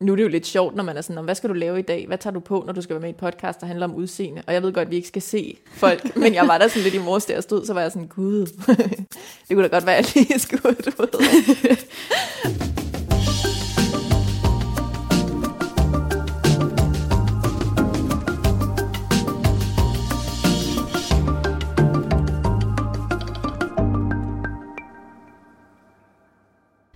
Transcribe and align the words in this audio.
nu 0.00 0.12
er 0.12 0.16
det 0.16 0.22
jo 0.22 0.28
lidt 0.28 0.46
sjovt, 0.46 0.74
når 0.74 0.84
man 0.84 0.96
er 0.96 1.00
sådan, 1.00 1.24
hvad 1.24 1.34
skal 1.34 1.50
du 1.50 1.54
lave 1.54 1.78
i 1.78 1.82
dag? 1.82 2.06
Hvad 2.06 2.18
tager 2.18 2.34
du 2.34 2.40
på, 2.40 2.62
når 2.66 2.72
du 2.72 2.82
skal 2.82 2.94
være 2.94 3.00
med 3.00 3.08
i 3.08 3.10
et 3.10 3.16
podcast, 3.16 3.60
der 3.60 3.66
handler 3.66 3.86
om 3.86 3.94
udseende? 3.94 4.42
Og 4.46 4.54
jeg 4.54 4.62
ved 4.62 4.72
godt, 4.72 4.86
at 4.86 4.90
vi 4.90 4.96
ikke 4.96 5.08
skal 5.08 5.22
se 5.22 5.56
folk, 5.72 6.16
men 6.22 6.34
jeg 6.34 6.48
var 6.48 6.58
der 6.58 6.68
sådan 6.68 6.82
lidt 6.82 6.94
i 6.94 6.98
morges, 6.98 7.24
der 7.24 7.40
stod, 7.40 7.66
så 7.66 7.74
var 7.74 7.80
jeg 7.80 7.92
sådan, 7.92 8.08
gud, 8.08 8.46
det 9.48 9.56
kunne 9.56 9.62
da 9.62 9.68
godt 9.68 9.86
være, 9.86 9.96
at 9.96 10.16
jeg 10.16 10.26
lige 10.28 10.38
skulle, 10.38 10.74
du 10.74 10.90
ved. 10.98 11.76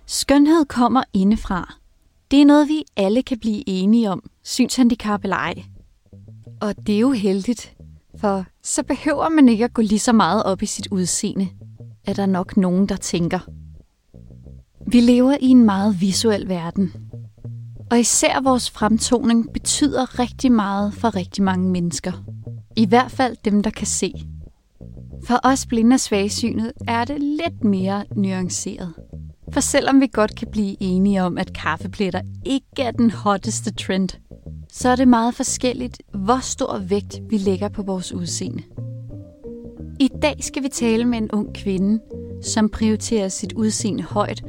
Skønhed 0.07 0.65
kommer 0.65 1.03
indefra. 1.13 1.78
Det 2.31 2.41
er 2.41 2.45
noget, 2.45 2.67
vi 2.67 2.83
alle 2.95 3.23
kan 3.23 3.39
blive 3.39 3.69
enige 3.69 4.09
om, 4.09 4.29
synshandicap 4.43 5.23
eller 5.23 5.35
ej. 5.35 5.63
Og 6.61 6.87
det 6.87 6.95
er 6.95 6.99
jo 6.99 7.11
heldigt, 7.11 7.73
for 8.19 8.45
så 8.63 8.83
behøver 8.83 9.29
man 9.29 9.49
ikke 9.49 9.63
at 9.63 9.73
gå 9.73 9.81
lige 9.81 9.99
så 9.99 10.13
meget 10.13 10.43
op 10.43 10.61
i 10.61 10.65
sit 10.65 10.87
udseende, 10.91 11.47
er 12.05 12.13
der 12.13 12.25
nok 12.25 12.57
nogen, 12.57 12.85
der 12.89 12.95
tænker. 12.95 13.39
Vi 14.87 14.99
lever 14.99 15.37
i 15.41 15.47
en 15.47 15.65
meget 15.65 16.01
visuel 16.01 16.49
verden, 16.49 16.93
og 17.91 17.99
især 17.99 18.41
vores 18.41 18.69
fremtoning 18.69 19.53
betyder 19.53 20.19
rigtig 20.19 20.51
meget 20.51 20.93
for 20.93 21.15
rigtig 21.15 21.43
mange 21.43 21.69
mennesker. 21.69 22.11
I 22.77 22.85
hvert 22.85 23.11
fald 23.11 23.37
dem, 23.45 23.63
der 23.63 23.69
kan 23.69 23.87
se. 23.87 24.13
For 25.27 25.39
os 25.43 25.65
blinde 25.65 25.93
og 25.93 25.99
svagsynet 25.99 26.71
er 26.87 27.05
det 27.05 27.21
lidt 27.21 27.63
mere 27.63 28.05
nuanceret. 28.15 28.93
For 29.53 29.59
selvom 29.59 30.01
vi 30.01 30.07
godt 30.13 30.35
kan 30.35 30.47
blive 30.51 30.75
enige 30.79 31.23
om, 31.23 31.37
at 31.37 31.53
kaffepletter 31.53 32.21
ikke 32.45 32.81
er 32.81 32.91
den 32.91 33.11
hotteste 33.11 33.73
trend, 33.73 34.09
så 34.71 34.89
er 34.89 34.95
det 34.95 35.07
meget 35.07 35.35
forskelligt, 35.35 36.01
hvor 36.13 36.39
stor 36.39 36.77
vægt 36.77 37.19
vi 37.29 37.37
lægger 37.37 37.69
på 37.69 37.83
vores 37.83 38.13
udseende. 38.13 38.63
I 39.99 40.09
dag 40.21 40.35
skal 40.39 40.63
vi 40.63 40.69
tale 40.69 41.05
med 41.05 41.17
en 41.17 41.31
ung 41.31 41.55
kvinde, 41.55 41.99
som 42.43 42.69
prioriterer 42.69 43.27
sit 43.27 43.53
udseende 43.53 44.03
højt, 44.03 44.43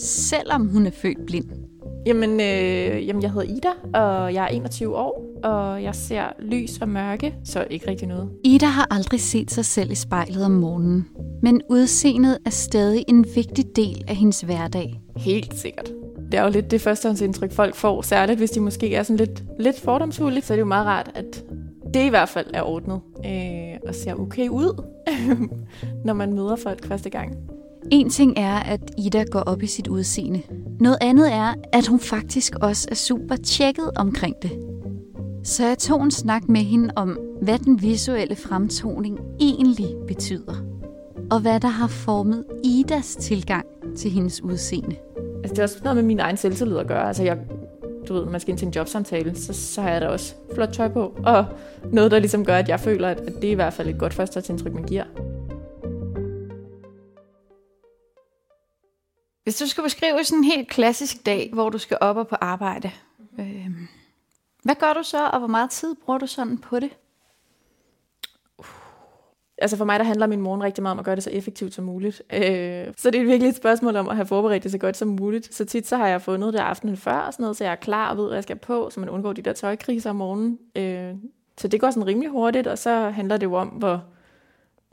selvom 0.00 0.68
hun 0.68 0.86
er 0.86 0.90
født 0.90 1.26
blind. 1.26 1.63
Jamen, 2.06 2.30
øh, 2.30 3.06
jamen, 3.06 3.22
jeg 3.22 3.32
hedder 3.32 3.56
Ida, 3.56 3.98
og 3.98 4.34
jeg 4.34 4.44
er 4.44 4.48
21 4.48 4.96
år, 4.96 5.24
og 5.44 5.82
jeg 5.82 5.94
ser 5.94 6.24
lys 6.38 6.78
og 6.80 6.88
mørke, 6.88 7.34
så 7.44 7.66
ikke 7.70 7.90
rigtig 7.90 8.08
noget. 8.08 8.30
Ida 8.44 8.66
har 8.66 8.86
aldrig 8.90 9.20
set 9.20 9.50
sig 9.50 9.64
selv 9.64 9.90
i 9.90 9.94
spejlet 9.94 10.44
om 10.44 10.50
morgenen, 10.50 11.08
men 11.42 11.62
udseendet 11.68 12.38
er 12.46 12.50
stadig 12.50 13.04
en 13.08 13.26
vigtig 13.34 13.76
del 13.76 14.04
af 14.08 14.16
hendes 14.16 14.40
hverdag. 14.40 15.00
Helt 15.16 15.54
sikkert. 15.58 15.92
Det 16.32 16.40
er 16.40 16.44
jo 16.44 16.50
lidt 16.50 16.70
det 16.70 16.80
førstehåndsindtryk, 16.80 17.52
folk 17.52 17.74
får, 17.74 18.02
særligt 18.02 18.38
hvis 18.38 18.50
de 18.50 18.60
måske 18.60 18.94
er 18.94 19.02
sådan 19.02 19.16
lidt, 19.16 19.44
lidt 19.58 19.80
fordomsfulde, 19.80 20.40
så 20.40 20.52
er 20.52 20.56
det 20.56 20.60
jo 20.60 20.66
meget 20.66 20.86
rart, 20.86 21.10
at 21.14 21.44
det 21.94 22.06
i 22.06 22.08
hvert 22.08 22.28
fald 22.28 22.46
er 22.54 22.62
ordnet 22.62 23.00
øh, 23.26 23.88
og 23.88 23.94
ser 23.94 24.14
okay 24.14 24.48
ud, 24.48 24.82
når 26.06 26.14
man 26.14 26.32
møder 26.32 26.56
folk 26.56 26.86
første 26.86 27.10
gang. 27.10 27.53
En 27.94 28.10
ting 28.10 28.38
er, 28.38 28.54
at 28.54 28.80
Ida 28.98 29.24
går 29.30 29.40
op 29.40 29.62
i 29.62 29.66
sit 29.66 29.88
udseende. 29.88 30.42
Noget 30.80 30.98
andet 31.00 31.32
er, 31.32 31.54
at 31.72 31.86
hun 31.86 32.00
faktisk 32.00 32.54
også 32.62 32.88
er 32.90 32.94
super 32.94 33.36
tjekket 33.36 33.90
omkring 33.96 34.34
det. 34.42 34.50
Så 35.44 35.66
jeg 35.66 35.78
tog 35.78 36.02
en 36.02 36.10
snak 36.10 36.48
med 36.48 36.60
hende 36.60 36.90
om, 36.96 37.18
hvad 37.42 37.58
den 37.58 37.82
visuelle 37.82 38.36
fremtoning 38.36 39.18
egentlig 39.40 39.86
betyder. 40.06 40.54
Og 41.30 41.40
hvad 41.40 41.60
der 41.60 41.68
har 41.68 41.86
formet 41.86 42.44
Idas 42.64 43.16
tilgang 43.16 43.66
til 43.96 44.10
hendes 44.10 44.42
udseende. 44.42 44.96
Altså, 45.36 45.50
det 45.50 45.58
er 45.58 45.62
også 45.62 45.78
noget 45.82 45.96
med 45.96 46.04
min 46.04 46.20
egen 46.20 46.36
selvtillid 46.36 46.76
at 46.76 46.86
gøre. 46.86 47.06
Altså, 47.08 47.22
jeg, 47.22 47.38
du 48.08 48.14
ved, 48.14 48.24
når 48.24 48.30
man 48.30 48.40
skal 48.40 48.50
ind 48.52 48.58
til 48.58 48.66
en 48.66 48.74
jobsamtale, 48.74 49.34
så, 49.36 49.52
så 49.52 49.82
har 49.82 49.90
jeg 49.90 50.00
da 50.00 50.08
også 50.08 50.34
flot 50.54 50.72
tøj 50.72 50.88
på. 50.88 51.16
Og 51.24 51.44
noget, 51.92 52.10
der 52.10 52.18
ligesom 52.18 52.44
gør, 52.44 52.56
at 52.56 52.68
jeg 52.68 52.80
føler, 52.80 53.08
at, 53.08 53.20
at 53.20 53.34
det 53.34 53.44
er 53.44 53.52
i 53.52 53.54
hvert 53.54 53.72
fald 53.72 53.88
et 53.88 53.98
godt 53.98 54.14
første 54.14 54.52
indtryk, 54.52 54.74
man 54.74 54.84
giver. 54.84 55.04
Hvis 59.44 59.56
du 59.56 59.66
skulle 59.66 59.84
beskrive 59.84 60.24
sådan 60.24 60.38
en 60.38 60.44
helt 60.44 60.68
klassisk 60.68 61.26
dag, 61.26 61.50
hvor 61.52 61.70
du 61.70 61.78
skal 61.78 61.98
op 62.00 62.16
og 62.16 62.28
på 62.28 62.36
arbejde, 62.40 62.90
øh, 63.40 63.70
hvad 64.62 64.74
gør 64.74 64.92
du 64.92 65.02
så, 65.02 65.26
og 65.26 65.38
hvor 65.38 65.48
meget 65.48 65.70
tid 65.70 65.94
bruger 66.04 66.18
du 66.18 66.26
sådan 66.26 66.58
på 66.58 66.80
det? 66.80 66.90
Uh. 68.58 68.66
Altså 69.58 69.76
for 69.76 69.84
mig, 69.84 69.98
der 69.98 70.04
handler 70.04 70.26
min 70.26 70.40
morgen 70.40 70.62
rigtig 70.62 70.82
meget 70.82 70.92
om 70.92 70.98
at 70.98 71.04
gøre 71.04 71.16
det 71.16 71.24
så 71.24 71.30
effektivt 71.30 71.74
som 71.74 71.84
muligt. 71.84 72.22
Øh, 72.32 72.86
så 72.96 73.10
det 73.10 73.20
er 73.20 73.24
virkelig 73.24 73.48
et 73.48 73.56
spørgsmål 73.56 73.96
om 73.96 74.08
at 74.08 74.16
have 74.16 74.26
forberedt 74.26 74.62
det 74.62 74.72
så 74.72 74.78
godt 74.78 74.96
som 74.96 75.08
muligt. 75.08 75.54
Så 75.54 75.64
tit 75.64 75.86
så 75.86 75.96
har 75.96 76.08
jeg 76.08 76.22
fundet 76.22 76.52
det 76.52 76.58
aftenen 76.58 76.96
før, 76.96 77.18
og 77.18 77.32
sådan 77.32 77.42
noget, 77.42 77.56
så 77.56 77.64
jeg 77.64 77.70
er 77.70 77.76
klar 77.76 78.10
og 78.10 78.16
ved, 78.16 78.26
hvad 78.26 78.36
jeg 78.36 78.42
skal 78.42 78.56
på, 78.56 78.90
så 78.90 79.00
man 79.00 79.08
undgår 79.08 79.32
de 79.32 79.42
der 79.42 79.52
tøjkriser 79.52 80.10
om 80.10 80.16
morgenen. 80.16 80.58
Øh, 80.76 81.14
så 81.58 81.68
det 81.68 81.80
går 81.80 81.90
sådan 81.90 82.06
rimelig 82.06 82.30
hurtigt, 82.30 82.66
og 82.66 82.78
så 82.78 83.10
handler 83.10 83.36
det 83.36 83.46
jo 83.46 83.54
om, 83.54 83.68
hvor 83.68 84.04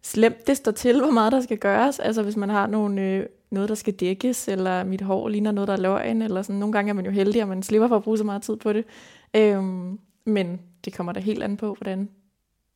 slemt 0.03 0.47
det 0.47 0.57
står 0.57 0.71
til, 0.71 0.99
hvor 1.01 1.11
meget 1.11 1.31
der 1.31 1.41
skal 1.41 1.57
gøres. 1.57 1.99
Altså 1.99 2.23
hvis 2.23 2.37
man 2.37 2.49
har 2.49 2.67
nogle, 2.67 3.01
øh, 3.01 3.25
noget, 3.51 3.69
der 3.69 3.75
skal 3.75 3.93
dækkes, 3.93 4.47
eller 4.47 4.83
mit 4.83 5.01
hår 5.01 5.29
ligner 5.29 5.51
noget, 5.51 5.67
der 5.67 5.73
er 5.73 5.77
løgn, 5.77 6.21
eller 6.21 6.41
sådan. 6.41 6.59
Nogle 6.59 6.73
gange 6.73 6.89
er 6.89 6.93
man 6.93 7.05
jo 7.05 7.11
heldig, 7.11 7.41
og 7.41 7.47
man 7.47 7.63
slipper 7.63 7.87
for 7.87 7.95
at 7.95 8.03
bruge 8.03 8.17
så 8.17 8.23
meget 8.23 8.41
tid 8.41 8.57
på 8.57 8.73
det. 8.73 8.85
Øhm, 9.33 9.99
men 10.25 10.61
det 10.85 10.93
kommer 10.93 11.13
da 11.13 11.19
helt 11.19 11.43
an 11.43 11.57
på, 11.57 11.73
hvordan 11.73 12.09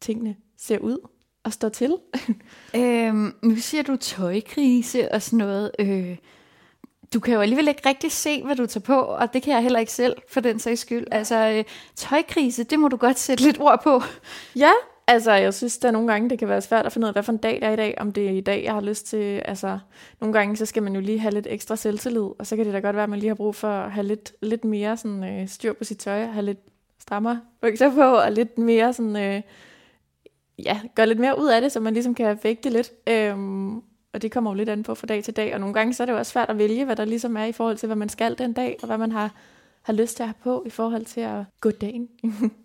tingene 0.01 0.35
ser 0.57 0.77
ud 0.79 0.97
og 1.43 1.53
står 1.53 1.69
til. 1.69 1.97
øhm, 2.75 3.35
nu 3.43 3.55
siger 3.55 3.83
du 3.83 3.95
tøjkrise 3.95 5.11
og 5.11 5.21
sådan 5.21 5.37
noget. 5.37 5.71
Øh, 5.79 6.17
du 7.13 7.19
kan 7.19 7.33
jo 7.33 7.41
alligevel 7.41 7.67
ikke 7.67 7.89
rigtig 7.89 8.11
se, 8.11 8.43
hvad 8.43 8.55
du 8.55 8.65
tager 8.65 8.83
på, 8.83 8.99
og 8.99 9.33
det 9.33 9.43
kan 9.43 9.53
jeg 9.53 9.61
heller 9.61 9.79
ikke 9.79 9.91
selv, 9.91 10.15
for 10.29 10.39
den 10.39 10.59
sags 10.59 10.81
skyld. 10.81 11.07
Altså, 11.11 11.49
øh, 11.49 11.63
tøjkrise, 11.95 12.63
det 12.63 12.79
må 12.79 12.87
du 12.87 12.97
godt 12.97 13.19
sætte 13.19 13.43
lidt 13.43 13.59
ord 13.59 13.83
på. 13.83 14.01
Ja, 14.55 14.71
Altså, 15.07 15.31
jeg 15.31 15.53
synes, 15.53 15.77
der 15.77 15.91
nogle 15.91 16.11
gange, 16.11 16.29
det 16.29 16.39
kan 16.39 16.47
være 16.47 16.61
svært 16.61 16.85
at 16.85 16.91
finde 16.93 17.05
ud 17.05 17.07
af, 17.09 17.13
hvad 17.13 17.23
for 17.23 17.31
en 17.31 17.37
dag 17.37 17.55
det 17.55 17.63
er 17.63 17.71
i 17.71 17.75
dag, 17.75 17.95
om 17.97 18.11
det 18.13 18.27
er 18.27 18.31
i 18.31 18.41
dag, 18.41 18.63
jeg 18.63 18.73
har 18.73 18.81
lyst 18.81 19.05
til, 19.05 19.41
altså, 19.45 19.79
nogle 20.21 20.33
gange, 20.33 20.57
så 20.57 20.65
skal 20.65 20.83
man 20.83 20.95
jo 20.95 21.01
lige 21.01 21.19
have 21.19 21.33
lidt 21.33 21.47
ekstra 21.49 21.75
selvtillid, 21.75 22.29
og 22.39 22.47
så 22.47 22.55
kan 22.55 22.65
det 22.65 22.73
da 22.73 22.79
godt 22.79 22.95
være, 22.95 23.03
at 23.03 23.09
man 23.09 23.19
lige 23.19 23.27
har 23.27 23.35
brug 23.35 23.55
for 23.55 23.67
at 23.67 23.91
have 23.91 24.07
lidt, 24.07 24.33
lidt 24.41 24.65
mere 24.65 24.97
sådan, 24.97 25.23
øh, 25.23 25.47
styr 25.47 25.73
på 25.73 25.83
sit 25.83 25.97
tøj, 25.97 26.25
have 26.25 26.45
lidt 26.45 26.59
strammer 27.01 27.37
bukser 27.61 27.93
på, 27.93 28.01
og 28.01 28.31
lidt 28.31 28.57
mere 28.57 28.93
sådan, 28.93 29.15
øh, 29.15 29.41
ja, 30.59 30.79
gøre 30.95 31.07
lidt 31.07 31.19
mere 31.19 31.39
ud 31.39 31.47
af 31.47 31.61
det, 31.61 31.71
så 31.71 31.79
man 31.79 31.93
ligesom 31.93 32.15
kan 32.15 32.39
vægte 32.43 32.69
lidt. 32.69 32.91
Øhm, 33.09 33.75
og 34.13 34.21
det 34.21 34.31
kommer 34.31 34.51
jo 34.51 34.55
lidt 34.55 34.69
an 34.69 34.83
på 34.83 34.95
fra 34.95 35.07
dag 35.07 35.23
til 35.23 35.35
dag, 35.35 35.53
og 35.53 35.59
nogle 35.59 35.73
gange 35.73 35.93
så 35.93 36.03
er 36.03 36.05
det 36.05 36.13
jo 36.13 36.17
også 36.17 36.31
svært 36.31 36.49
at 36.49 36.57
vælge, 36.57 36.85
hvad 36.85 36.95
der 36.95 37.05
ligesom 37.05 37.37
er 37.37 37.45
i 37.45 37.51
forhold 37.51 37.77
til, 37.77 37.87
hvad 37.87 37.95
man 37.95 38.09
skal 38.09 38.37
den 38.37 38.53
dag, 38.53 38.77
og 38.81 38.85
hvad 38.85 38.97
man 38.97 39.11
har, 39.11 39.31
har 39.81 39.93
lyst 39.93 40.15
til 40.15 40.23
at 40.23 40.27
have 40.27 40.35
på 40.43 40.63
i 40.65 40.69
forhold 40.69 41.05
til 41.05 41.21
at 41.21 41.43
gå 41.61 41.71
dagen. 41.71 42.09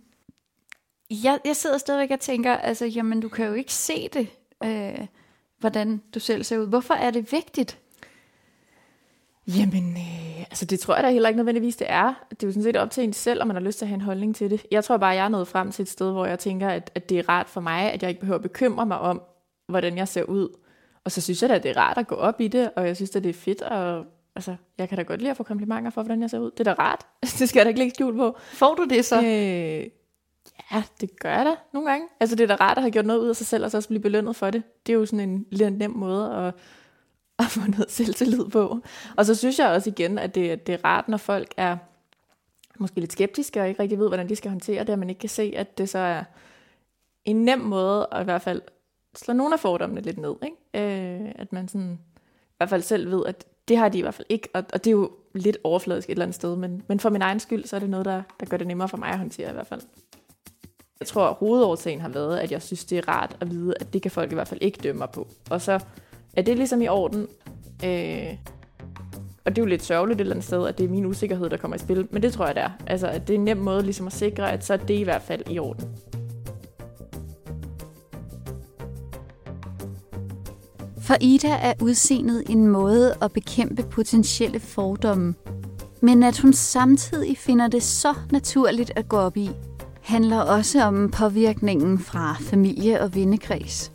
jeg, 1.10 1.38
jeg 1.44 1.56
sidder 1.56 1.78
stadigvæk 1.78 2.10
og 2.10 2.20
tænker, 2.20 2.56
altså, 2.56 2.86
jamen, 2.86 3.20
du 3.20 3.28
kan 3.28 3.46
jo 3.46 3.52
ikke 3.52 3.74
se 3.74 4.08
det, 4.08 4.28
øh, 4.64 5.06
hvordan 5.58 6.02
du 6.14 6.20
selv 6.20 6.44
ser 6.44 6.58
ud. 6.58 6.66
Hvorfor 6.66 6.94
er 6.94 7.10
det 7.10 7.32
vigtigt? 7.32 7.78
Jamen, 9.46 9.90
øh, 9.96 10.40
altså 10.40 10.64
det 10.64 10.80
tror 10.80 10.94
jeg 10.94 11.04
da 11.04 11.10
heller 11.10 11.28
ikke 11.28 11.36
nødvendigvis, 11.36 11.76
det 11.76 11.86
er. 11.90 12.26
Det 12.30 12.42
er 12.42 12.46
jo 12.46 12.52
sådan 12.52 12.62
set 12.62 12.76
op 12.76 12.90
til 12.90 13.04
en 13.04 13.12
selv, 13.12 13.42
om 13.42 13.46
man 13.46 13.56
har 13.56 13.62
lyst 13.62 13.78
til 13.78 13.84
at 13.84 13.88
have 13.88 13.94
en 13.94 14.00
holdning 14.00 14.36
til 14.36 14.50
det. 14.50 14.66
Jeg 14.70 14.84
tror 14.84 14.96
bare, 14.96 15.10
jeg 15.10 15.24
er 15.24 15.28
nået 15.28 15.48
frem 15.48 15.72
til 15.72 15.82
et 15.82 15.88
sted, 15.88 16.12
hvor 16.12 16.26
jeg 16.26 16.38
tænker, 16.38 16.68
at, 16.68 16.90
at 16.94 17.08
det 17.08 17.18
er 17.18 17.28
rart 17.28 17.48
for 17.48 17.60
mig, 17.60 17.92
at 17.92 18.02
jeg 18.02 18.08
ikke 18.08 18.20
behøver 18.20 18.38
at 18.38 18.42
bekymre 18.42 18.86
mig 18.86 18.98
om, 18.98 19.22
hvordan 19.68 19.96
jeg 19.96 20.08
ser 20.08 20.22
ud. 20.22 20.48
Og 21.04 21.12
så 21.12 21.20
synes 21.20 21.42
jeg 21.42 21.50
da, 21.50 21.54
at 21.54 21.62
det 21.62 21.70
er 21.70 21.76
rart 21.76 21.98
at 21.98 22.06
gå 22.06 22.14
op 22.14 22.40
i 22.40 22.48
det, 22.48 22.70
og 22.76 22.86
jeg 22.86 22.96
synes 22.96 23.16
at 23.16 23.24
det 23.24 23.30
er 23.30 23.34
fedt, 23.34 23.62
og 23.62 24.04
altså, 24.36 24.56
jeg 24.78 24.88
kan 24.88 24.98
da 24.98 25.02
godt 25.02 25.20
lide 25.20 25.30
at 25.30 25.36
få 25.36 25.42
komplimenter 25.42 25.90
for, 25.90 26.02
hvordan 26.02 26.22
jeg 26.22 26.30
ser 26.30 26.38
ud. 26.38 26.50
Det 26.50 26.60
er 26.60 26.74
da 26.74 26.82
rart. 26.82 27.06
det 27.38 27.48
skal 27.48 27.60
jeg 27.60 27.64
da 27.64 27.68
ikke 27.68 27.80
lægge 27.80 27.94
skjul 27.94 28.16
på. 28.16 28.36
Får 28.52 28.74
du 28.74 28.84
det 28.84 29.04
så? 29.04 29.16
Øh, 29.16 29.90
Ja, 30.72 30.82
det 31.00 31.20
gør 31.20 31.36
jeg 31.36 31.44
da 31.44 31.54
nogle 31.72 31.90
gange. 31.90 32.08
Altså 32.20 32.36
det 32.36 32.50
er 32.50 32.56
da 32.56 32.64
rart 32.64 32.78
at 32.78 32.82
have 32.82 32.90
gjort 32.90 33.06
noget 33.06 33.20
ud 33.20 33.28
af 33.28 33.36
sig 33.36 33.46
selv, 33.46 33.64
og 33.64 33.70
så 33.70 33.76
også 33.76 33.88
blive 33.88 34.02
belønnet 34.02 34.36
for 34.36 34.50
det. 34.50 34.62
Det 34.86 34.92
er 34.92 34.96
jo 34.96 35.06
sådan 35.06 35.28
en 35.28 35.46
lidt 35.50 35.78
nem 35.78 35.90
måde 35.90 36.32
at, 36.34 36.54
at 37.38 37.44
få 37.46 37.60
noget 37.60 37.90
selvtillid 37.90 38.44
på. 38.44 38.78
Og 39.16 39.26
så 39.26 39.34
synes 39.34 39.58
jeg 39.58 39.68
også 39.68 39.90
igen, 39.90 40.18
at 40.18 40.34
det, 40.34 40.66
det 40.66 40.72
er 40.72 40.84
rart, 40.84 41.08
når 41.08 41.16
folk 41.16 41.54
er 41.56 41.76
måske 42.78 43.00
lidt 43.00 43.12
skeptiske, 43.12 43.60
og 43.60 43.68
ikke 43.68 43.82
rigtig 43.82 43.98
ved, 43.98 44.08
hvordan 44.08 44.28
de 44.28 44.36
skal 44.36 44.50
håndtere 44.50 44.80
det, 44.80 44.90
og 44.90 44.98
man 44.98 45.08
ikke 45.10 45.18
kan 45.18 45.28
se, 45.28 45.52
at 45.56 45.78
det 45.78 45.88
så 45.88 45.98
er 45.98 46.24
en 47.24 47.44
nem 47.44 47.58
måde 47.58 48.08
at 48.12 48.20
i 48.20 48.24
hvert 48.24 48.42
fald 48.42 48.62
slå 49.16 49.34
nogle 49.34 49.54
af 49.54 49.60
fordommene 49.60 50.00
lidt 50.00 50.18
ned. 50.18 50.34
Ikke? 50.42 51.24
Øh, 51.24 51.32
at 51.34 51.52
man 51.52 51.68
sådan, 51.68 51.98
i 52.46 52.56
hvert 52.56 52.70
fald 52.70 52.82
selv 52.82 53.10
ved, 53.10 53.26
at 53.26 53.44
det 53.68 53.76
har 53.76 53.88
de 53.88 53.98
i 53.98 54.02
hvert 54.02 54.14
fald 54.14 54.26
ikke, 54.28 54.48
og, 54.54 54.64
og 54.72 54.84
det 54.84 54.90
er 54.90 54.92
jo 54.92 55.10
lidt 55.34 55.58
overfladisk 55.64 56.08
et 56.08 56.12
eller 56.12 56.24
andet 56.24 56.34
sted, 56.34 56.56
men, 56.56 56.82
men 56.88 57.00
for 57.00 57.10
min 57.10 57.22
egen 57.22 57.40
skyld, 57.40 57.64
så 57.64 57.76
er 57.76 57.80
det 57.80 57.90
noget, 57.90 58.06
der, 58.06 58.22
der 58.40 58.46
gør 58.46 58.56
det 58.56 58.66
nemmere 58.66 58.88
for 58.88 58.96
mig 58.96 59.08
at 59.08 59.18
håndtere 59.18 59.50
i 59.50 59.52
hvert 59.52 59.66
fald. 59.66 59.82
Jeg 61.00 61.06
tror, 61.06 61.28
at 61.28 61.34
hovedårsagen 61.34 62.00
har 62.00 62.08
været, 62.08 62.38
at 62.38 62.52
jeg 62.52 62.62
synes, 62.62 62.84
det 62.84 62.98
er 62.98 63.08
rart 63.08 63.36
at 63.40 63.50
vide, 63.50 63.74
at 63.80 63.92
det 63.92 64.02
kan 64.02 64.10
folk 64.10 64.32
i 64.32 64.34
hvert 64.34 64.48
fald 64.48 64.62
ikke 64.62 64.78
dømme 64.82 64.98
mig 64.98 65.08
på. 65.10 65.28
Og 65.50 65.60
så 65.60 65.80
er 66.32 66.42
det 66.42 66.56
ligesom 66.56 66.82
i 66.82 66.88
orden. 66.88 67.26
Øh, 67.84 68.36
og 69.44 69.56
det 69.56 69.58
er 69.58 69.62
jo 69.62 69.66
lidt 69.66 69.82
sørgeligt 69.82 70.16
et 70.16 70.20
eller 70.20 70.34
andet 70.34 70.46
sted, 70.46 70.66
at 70.66 70.78
det 70.78 70.84
er 70.84 70.88
min 70.88 71.06
usikkerhed, 71.06 71.50
der 71.50 71.56
kommer 71.56 71.74
i 71.74 71.78
spil. 71.78 72.08
Men 72.10 72.22
det 72.22 72.32
tror 72.32 72.46
jeg, 72.46 72.54
det 72.54 72.62
er. 72.62 72.70
Altså, 72.86 73.06
at 73.06 73.28
det 73.28 73.34
er 73.34 73.38
en 73.38 73.44
nem 73.44 73.56
måde 73.56 73.82
ligesom 73.82 74.06
at 74.06 74.12
sikre, 74.12 74.52
at 74.52 74.64
så 74.64 74.72
er 74.72 74.76
det 74.76 74.94
i 74.94 75.02
hvert 75.02 75.22
fald 75.22 75.42
i 75.50 75.58
orden. 75.58 75.88
For 81.00 81.14
Ida 81.20 81.58
er 81.62 81.72
udseendet 81.82 82.44
en 82.50 82.66
måde 82.66 83.14
at 83.22 83.32
bekæmpe 83.32 83.82
potentielle 83.82 84.60
fordomme. 84.60 85.34
Men 86.00 86.22
at 86.22 86.38
hun 86.38 86.52
samtidig 86.52 87.38
finder 87.38 87.68
det 87.68 87.82
så 87.82 88.14
naturligt 88.32 88.92
at 88.96 89.08
gå 89.08 89.16
op 89.16 89.36
i, 89.36 89.50
handler 90.02 90.40
også 90.40 90.82
om 90.82 91.10
påvirkningen 91.10 91.98
fra 91.98 92.36
familie 92.40 93.00
og 93.00 93.14
vennekreds. 93.14 93.92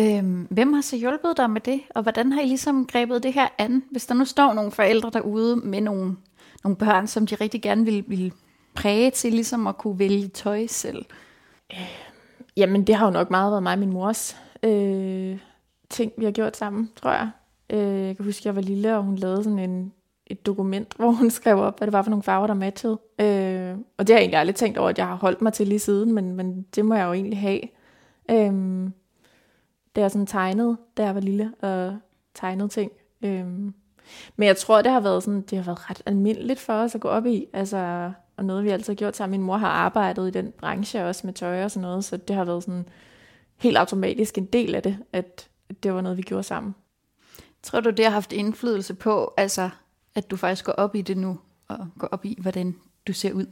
Øhm, 0.00 0.46
hvem 0.50 0.72
har 0.72 0.80
så 0.80 0.96
hjulpet 0.96 1.36
dig 1.36 1.50
med 1.50 1.60
det, 1.60 1.80
og 1.94 2.02
hvordan 2.02 2.32
har 2.32 2.40
I 2.40 2.46
ligesom 2.46 2.86
grebet 2.86 3.22
det 3.22 3.32
her 3.32 3.48
an, 3.58 3.84
hvis 3.90 4.06
der 4.06 4.14
nu 4.14 4.24
står 4.24 4.52
nogle 4.52 4.70
forældre 4.70 5.10
derude 5.10 5.56
med 5.56 5.80
nogle, 5.80 6.16
nogle 6.64 6.76
børn, 6.76 7.06
som 7.06 7.26
de 7.26 7.34
rigtig 7.34 7.62
gerne 7.62 7.84
vil, 7.84 8.04
vil 8.06 8.32
præge 8.74 9.10
til 9.10 9.32
ligesom 9.32 9.66
at 9.66 9.78
kunne 9.78 9.98
vælge 9.98 10.28
tøj 10.28 10.66
selv? 10.66 11.04
Øh, 11.72 11.88
jamen, 12.56 12.86
det 12.86 12.94
har 12.94 13.06
jo 13.06 13.12
nok 13.12 13.30
meget 13.30 13.50
været 13.50 13.62
mig 13.62 13.72
og 13.72 13.78
min 13.78 13.92
mors 13.92 14.36
øh, 14.62 15.38
ting, 15.90 16.12
vi 16.18 16.24
har 16.24 16.32
gjort 16.32 16.56
sammen, 16.56 16.90
tror 16.96 17.10
jeg. 17.10 17.30
Øh, 17.70 18.06
jeg 18.06 18.16
kan 18.16 18.24
huske, 18.24 18.40
at 18.40 18.46
jeg 18.46 18.56
var 18.56 18.62
lille, 18.62 18.96
og 18.96 19.02
hun 19.02 19.16
lavede 19.16 19.44
sådan 19.44 19.58
en, 19.58 19.92
et 20.26 20.46
dokument, 20.46 20.94
hvor 20.96 21.10
hun 21.10 21.30
skrev 21.30 21.58
op, 21.58 21.78
hvad 21.78 21.86
det 21.86 21.92
var 21.92 22.02
for 22.02 22.10
nogle 22.10 22.22
farver, 22.22 22.46
der 22.46 22.54
matchede. 22.54 23.00
Øh, 23.20 23.76
og 23.98 24.06
det 24.06 24.14
har 24.14 24.18
jeg 24.18 24.20
egentlig 24.20 24.38
aldrig 24.38 24.54
tænkt 24.54 24.78
over, 24.78 24.88
at 24.88 24.98
jeg 24.98 25.06
har 25.06 25.14
holdt 25.14 25.42
mig 25.42 25.52
til 25.52 25.68
lige 25.68 25.78
siden, 25.78 26.12
men, 26.12 26.36
men 26.36 26.62
det 26.62 26.84
må 26.84 26.94
jeg 26.94 27.04
jo 27.04 27.12
egentlig 27.12 27.40
have. 27.40 27.60
Øh, 28.30 28.90
det 29.96 30.04
er 30.04 30.08
sådan 30.08 30.26
tegnet, 30.26 30.76
da 30.96 31.04
jeg 31.04 31.14
var 31.14 31.20
lille, 31.20 31.52
og 31.60 31.98
tegnet 32.34 32.70
ting. 32.70 32.92
Øh, 33.22 33.46
men 34.36 34.46
jeg 34.46 34.56
tror, 34.56 34.82
det 34.82 34.92
har 34.92 35.00
været 35.00 35.22
sådan, 35.22 35.40
det 35.40 35.58
har 35.58 35.64
været 35.64 35.90
ret 35.90 36.02
almindeligt 36.06 36.60
for 36.60 36.72
os 36.72 36.94
at 36.94 37.00
gå 37.00 37.08
op 37.08 37.26
i. 37.26 37.46
Altså, 37.52 38.12
og 38.36 38.44
noget, 38.44 38.64
vi 38.64 38.70
altid 38.70 38.92
har 38.92 38.96
gjort 38.96 39.16
sammen. 39.16 39.40
Min 39.40 39.46
mor 39.46 39.56
har 39.56 39.68
arbejdet 39.68 40.28
i 40.28 40.30
den 40.30 40.52
branche 40.58 41.04
også 41.04 41.26
med 41.26 41.34
tøj 41.34 41.64
og 41.64 41.70
sådan 41.70 41.82
noget, 41.82 42.04
så 42.04 42.16
det 42.16 42.36
har 42.36 42.44
været 42.44 42.62
sådan 42.62 42.88
helt 43.56 43.76
automatisk 43.76 44.38
en 44.38 44.44
del 44.44 44.74
af 44.74 44.82
det, 44.82 44.98
at 45.12 45.48
det 45.82 45.94
var 45.94 46.00
noget, 46.00 46.18
vi 46.18 46.22
gjorde 46.22 46.42
sammen. 46.42 46.74
Tror 47.62 47.80
du, 47.80 47.90
det 47.90 48.04
har 48.04 48.12
haft 48.12 48.32
indflydelse 48.32 48.94
på, 48.94 49.34
altså, 49.36 49.70
at 50.16 50.30
du 50.30 50.36
faktisk 50.36 50.64
går 50.64 50.72
op 50.72 50.94
i 50.94 51.02
det 51.02 51.16
nu, 51.16 51.38
og 51.68 51.88
går 51.98 52.06
op 52.06 52.24
i, 52.24 52.38
hvordan 52.40 52.76
du 53.06 53.12
ser 53.12 53.32
ud? 53.32 53.46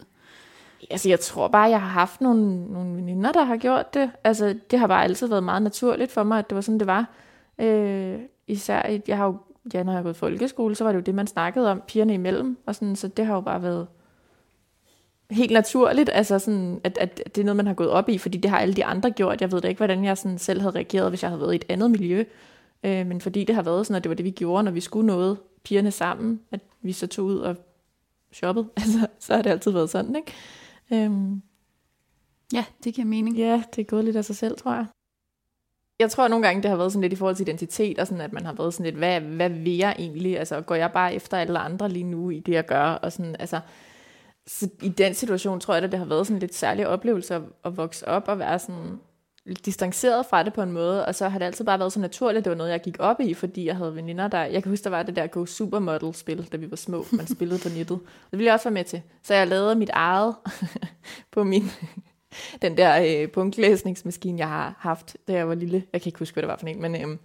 Altså, 0.90 1.08
jeg 1.08 1.20
tror 1.20 1.48
bare, 1.48 1.70
jeg 1.70 1.80
har 1.80 1.88
haft 1.88 2.20
nogle, 2.20 2.72
nogle 2.72 2.96
veninder, 2.96 3.32
der 3.32 3.44
har 3.44 3.56
gjort 3.56 3.94
det. 3.94 4.10
Altså, 4.24 4.54
det 4.70 4.78
har 4.78 4.86
bare 4.86 5.04
altid 5.04 5.26
været 5.26 5.42
meget 5.42 5.62
naturligt 5.62 6.12
for 6.12 6.22
mig, 6.22 6.38
at 6.38 6.50
det 6.50 6.54
var 6.54 6.60
sådan, 6.60 6.78
det 6.78 6.86
var. 6.86 7.10
Øh, 7.58 8.18
især, 8.46 8.98
jeg 9.08 9.16
har 9.16 9.26
jo, 9.26 9.36
ja, 9.74 9.82
når 9.82 9.92
jeg 9.92 9.98
har 9.98 10.02
gået 10.02 10.16
folkeskole, 10.16 10.74
så 10.74 10.84
var 10.84 10.92
det 10.92 10.98
jo 10.98 11.02
det, 11.02 11.14
man 11.14 11.26
snakkede 11.26 11.70
om, 11.70 11.82
pigerne 11.86 12.14
imellem, 12.14 12.58
og 12.66 12.74
sådan, 12.74 12.96
så 12.96 13.08
det 13.08 13.26
har 13.26 13.34
jo 13.34 13.40
bare 13.40 13.62
været 13.62 13.86
helt 15.30 15.52
naturligt, 15.52 16.10
altså 16.12 16.38
sådan, 16.38 16.80
at, 16.84 16.98
at 16.98 17.22
det 17.34 17.38
er 17.38 17.44
noget, 17.44 17.56
man 17.56 17.66
har 17.66 17.74
gået 17.74 17.90
op 17.90 18.08
i, 18.08 18.18
fordi 18.18 18.38
det 18.38 18.50
har 18.50 18.58
alle 18.58 18.74
de 18.74 18.84
andre 18.84 19.10
gjort. 19.10 19.40
Jeg 19.40 19.52
ved 19.52 19.60
da 19.60 19.68
ikke, 19.68 19.78
hvordan 19.78 20.04
jeg 20.04 20.18
sådan 20.18 20.38
selv 20.38 20.60
havde 20.60 20.74
reageret, 20.74 21.08
hvis 21.08 21.22
jeg 21.22 21.30
havde 21.30 21.40
været 21.40 21.52
i 21.52 21.56
et 21.56 21.64
andet 21.68 21.90
miljø. 21.90 22.24
Øh, 22.84 23.06
men 23.06 23.20
fordi 23.20 23.44
det 23.44 23.54
har 23.54 23.62
været 23.62 23.86
sådan, 23.86 23.96
at 23.96 24.04
det 24.04 24.08
var 24.08 24.14
det, 24.14 24.24
vi 24.24 24.30
gjorde, 24.30 24.62
når 24.62 24.70
vi 24.70 24.80
skulle 24.80 25.06
noget, 25.06 25.38
pigerne 25.64 25.90
sammen, 25.90 26.40
at 26.50 26.60
vi 26.82 26.92
så 26.92 27.06
tog 27.06 27.24
ud 27.24 27.38
og 27.38 27.56
shoppede. 28.32 28.68
Altså, 28.76 29.06
så 29.18 29.34
har 29.34 29.42
det 29.42 29.50
altid 29.50 29.70
været 29.70 29.90
sådan, 29.90 30.16
ikke? 30.16 30.32
Øhm, 30.92 31.42
ja, 32.52 32.64
det 32.84 32.94
giver 32.94 33.06
mening. 33.06 33.36
Ja, 33.36 33.62
det 33.76 33.82
er 33.82 33.86
gået 33.86 34.04
lidt 34.04 34.16
af 34.16 34.24
sig 34.24 34.36
selv, 34.36 34.56
tror 34.56 34.74
jeg. 34.74 34.86
Jeg 35.98 36.10
tror 36.10 36.24
at 36.24 36.30
nogle 36.30 36.46
gange, 36.46 36.62
det 36.62 36.70
har 36.70 36.76
været 36.76 36.92
sådan 36.92 37.02
lidt 37.02 37.12
i 37.12 37.16
forhold 37.16 37.36
til 37.36 37.48
identitet, 37.48 37.98
og 37.98 38.06
sådan, 38.06 38.20
at 38.20 38.32
man 38.32 38.44
har 38.44 38.52
været 38.52 38.74
sådan 38.74 38.84
lidt, 38.84 38.96
hvad, 38.96 39.20
hvad 39.20 39.50
vil 39.50 39.76
jeg 39.76 39.96
egentlig? 39.98 40.38
Altså, 40.38 40.60
går 40.60 40.74
jeg 40.74 40.92
bare 40.92 41.14
efter 41.14 41.38
alle 41.38 41.58
andre 41.58 41.88
lige 41.88 42.04
nu 42.04 42.30
i 42.30 42.38
det, 42.38 42.52
jeg 42.52 42.66
gør? 42.66 42.84
Og 42.84 43.12
sådan, 43.12 43.36
altså, 43.38 43.60
så 44.46 44.68
i 44.82 44.88
den 44.88 45.14
situation 45.14 45.60
tror 45.60 45.74
jeg, 45.74 45.84
at 45.84 45.92
det 45.92 45.98
har 45.98 46.06
været 46.06 46.26
sådan 46.26 46.40
lidt 46.40 46.54
særlig 46.54 46.88
oplevelse 46.88 47.42
at, 47.64 47.76
vokse 47.76 48.08
op 48.08 48.28
og 48.28 48.38
være 48.38 48.58
sådan 48.58 49.00
distanceret 49.64 50.26
fra 50.26 50.42
det 50.42 50.52
på 50.52 50.62
en 50.62 50.72
måde, 50.72 51.06
og 51.06 51.14
så 51.14 51.28
har 51.28 51.38
det 51.38 51.46
altid 51.46 51.64
bare 51.64 51.78
været 51.78 51.92
så 51.92 52.00
naturligt, 52.00 52.38
at 52.38 52.44
det 52.44 52.50
var 52.50 52.56
noget, 52.56 52.70
jeg 52.70 52.80
gik 52.80 52.96
op 52.98 53.20
i, 53.20 53.34
fordi 53.34 53.66
jeg 53.66 53.76
havde 53.76 53.96
veninder, 53.96 54.28
der... 54.28 54.44
Jeg 54.44 54.62
kan 54.62 54.70
huske, 54.70 54.84
der 54.84 54.90
var 54.90 55.02
det 55.02 55.16
der 55.16 55.26
Go 55.26 55.46
Supermodel-spil, 55.46 56.48
da 56.52 56.56
vi 56.56 56.70
var 56.70 56.76
små, 56.76 57.06
man 57.12 57.26
spillede 57.26 57.60
på 57.62 57.68
nettet. 57.68 58.00
Det 58.30 58.38
ville 58.38 58.44
jeg 58.44 58.54
også 58.54 58.64
være 58.64 58.74
med 58.74 58.84
til. 58.84 59.02
Så 59.22 59.34
jeg 59.34 59.48
lavede 59.48 59.74
mit 59.74 59.90
eget 59.92 60.34
på 61.32 61.44
min... 61.44 61.62
den 62.62 62.76
der 62.76 63.22
øh, 63.22 63.28
punktlæsningsmaskine, 63.28 64.38
jeg 64.38 64.48
har 64.48 64.74
haft, 64.78 65.16
da 65.28 65.32
jeg 65.32 65.48
var 65.48 65.54
lille. 65.54 65.84
Jeg 65.92 66.00
kan 66.00 66.08
ikke 66.08 66.18
huske, 66.18 66.34
hvad 66.34 66.42
det 66.42 66.48
var 66.48 66.56
for 66.56 66.66
en, 66.66 66.82
men... 66.82 66.94
Øh, 66.94 67.16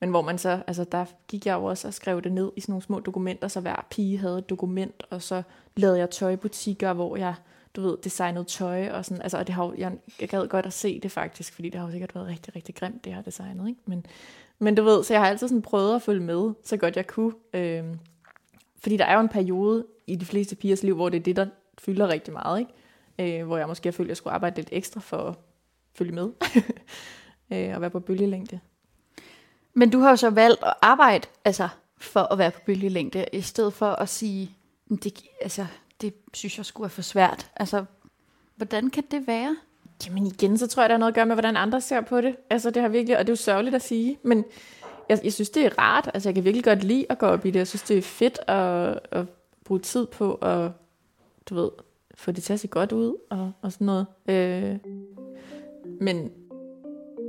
men 0.00 0.10
hvor 0.10 0.22
man 0.22 0.38
så, 0.38 0.60
altså 0.66 0.84
der 0.84 1.04
gik 1.28 1.46
jeg 1.46 1.54
jo 1.54 1.64
også 1.64 1.88
og 1.88 1.94
skrev 1.94 2.22
det 2.22 2.32
ned 2.32 2.52
i 2.56 2.60
sådan 2.60 2.72
nogle 2.72 2.82
små 2.82 3.00
dokumenter, 3.00 3.48
så 3.48 3.60
hver 3.60 3.86
pige 3.90 4.18
havde 4.18 4.38
et 4.38 4.50
dokument, 4.50 5.02
og 5.10 5.22
så 5.22 5.42
lavede 5.76 5.98
jeg 5.98 6.10
tøjbutikker, 6.10 6.92
hvor 6.92 7.16
jeg, 7.16 7.34
du 7.76 7.82
ved, 7.82 7.96
designet 8.04 8.46
tøj 8.46 8.88
og 8.90 9.04
sådan, 9.04 9.22
altså 9.22 9.38
og 9.38 9.46
det 9.46 9.54
har 9.54 9.74
jeg, 9.78 9.92
jeg 10.20 10.28
gad 10.28 10.48
godt 10.48 10.66
at 10.66 10.72
se 10.72 11.00
det 11.00 11.12
faktisk, 11.12 11.54
fordi 11.54 11.68
det 11.68 11.80
har 11.80 11.86
jo 11.86 11.90
sikkert 11.90 12.14
været 12.14 12.26
rigtig, 12.26 12.56
rigtig 12.56 12.74
grimt, 12.74 13.04
det 13.04 13.14
her 13.14 13.22
designet, 13.22 13.68
ikke? 13.68 13.80
Men, 13.86 14.06
men 14.58 14.74
du 14.74 14.82
ved, 14.82 15.04
så 15.04 15.14
jeg 15.14 15.20
har 15.20 15.28
altid 15.28 15.48
sådan 15.48 15.62
prøvet 15.62 15.94
at 15.94 16.02
følge 16.02 16.20
med, 16.20 16.52
så 16.64 16.76
godt 16.76 16.96
jeg 16.96 17.06
kunne, 17.06 17.32
øh, 17.52 17.84
fordi 18.78 18.96
der 18.96 19.04
er 19.04 19.14
jo 19.14 19.20
en 19.20 19.28
periode 19.28 19.86
i 20.06 20.16
de 20.16 20.24
fleste 20.24 20.56
pigers 20.56 20.82
liv, 20.82 20.94
hvor 20.94 21.08
det 21.08 21.18
er 21.18 21.22
det, 21.22 21.36
der 21.36 21.46
fylder 21.78 22.08
rigtig 22.08 22.32
meget, 22.32 22.58
ikke? 22.58 23.40
Øh, 23.40 23.46
hvor 23.46 23.58
jeg 23.58 23.68
måske 23.68 23.86
har 23.86 23.92
følt, 23.92 24.06
at 24.06 24.08
jeg 24.08 24.16
skulle 24.16 24.34
arbejde 24.34 24.56
lidt 24.56 24.68
ekstra 24.72 25.00
for 25.00 25.18
at 25.18 25.34
følge 25.94 26.12
med, 26.12 26.30
øh, 27.52 27.74
og 27.74 27.80
være 27.80 27.90
på 27.90 28.00
bølgelængde. 28.00 28.60
Men 29.74 29.90
du 29.90 29.98
har 29.98 30.10
jo 30.10 30.16
så 30.16 30.30
valgt 30.30 30.62
at 30.62 30.74
arbejde 30.82 31.28
altså, 31.44 31.68
for 31.96 32.20
at 32.20 32.38
være 32.38 32.50
på 32.50 32.60
bølgelængde, 32.66 33.24
i 33.32 33.40
stedet 33.40 33.72
for 33.72 33.86
at 33.86 34.08
sige, 34.08 34.50
det, 34.88 35.22
altså, 35.40 35.66
det 36.04 36.14
synes 36.34 36.58
jeg 36.58 36.66
skulle 36.66 36.84
er 36.84 36.88
for 36.88 37.02
svært. 37.02 37.50
Altså, 37.56 37.84
hvordan 38.56 38.90
kan 38.90 39.04
det 39.10 39.26
være? 39.26 39.56
Jamen 40.06 40.26
igen, 40.26 40.58
så 40.58 40.66
tror 40.66 40.82
jeg, 40.82 40.88
der 40.88 40.94
er 40.94 40.98
noget 40.98 41.12
at 41.12 41.14
gøre 41.14 41.26
med, 41.26 41.34
hvordan 41.34 41.56
andre 41.56 41.80
ser 41.80 42.00
på 42.00 42.20
det. 42.20 42.36
Altså, 42.50 42.70
det 42.70 42.82
har 42.82 42.88
virkelig, 42.88 43.18
og 43.18 43.26
det 43.26 43.28
er 43.28 43.32
jo 43.32 43.36
sørgeligt 43.36 43.74
at 43.74 43.82
sige, 43.82 44.18
men 44.22 44.44
jeg, 45.08 45.20
jeg 45.24 45.32
synes, 45.32 45.50
det 45.50 45.66
er 45.66 45.78
rart. 45.78 46.10
Altså, 46.14 46.28
jeg 46.28 46.34
kan 46.34 46.44
virkelig 46.44 46.64
godt 46.64 46.84
lide 46.84 47.06
at 47.08 47.18
gå 47.18 47.26
op 47.26 47.46
i 47.46 47.50
det. 47.50 47.58
Jeg 47.58 47.68
synes, 47.68 47.82
det 47.82 47.98
er 47.98 48.02
fedt 48.02 48.38
at, 48.48 49.00
at 49.10 49.26
bruge 49.64 49.80
tid 49.80 50.06
på 50.06 50.34
at, 50.34 50.70
du 51.46 51.54
ved, 51.54 51.70
få 52.14 52.32
det 52.32 52.42
til 52.42 52.52
at 52.52 52.60
se 52.60 52.68
godt 52.68 52.92
ud 52.92 53.16
og, 53.30 53.52
og 53.62 53.72
sådan 53.72 53.84
noget. 53.84 54.06
Øh, 54.28 54.76
men 56.00 56.30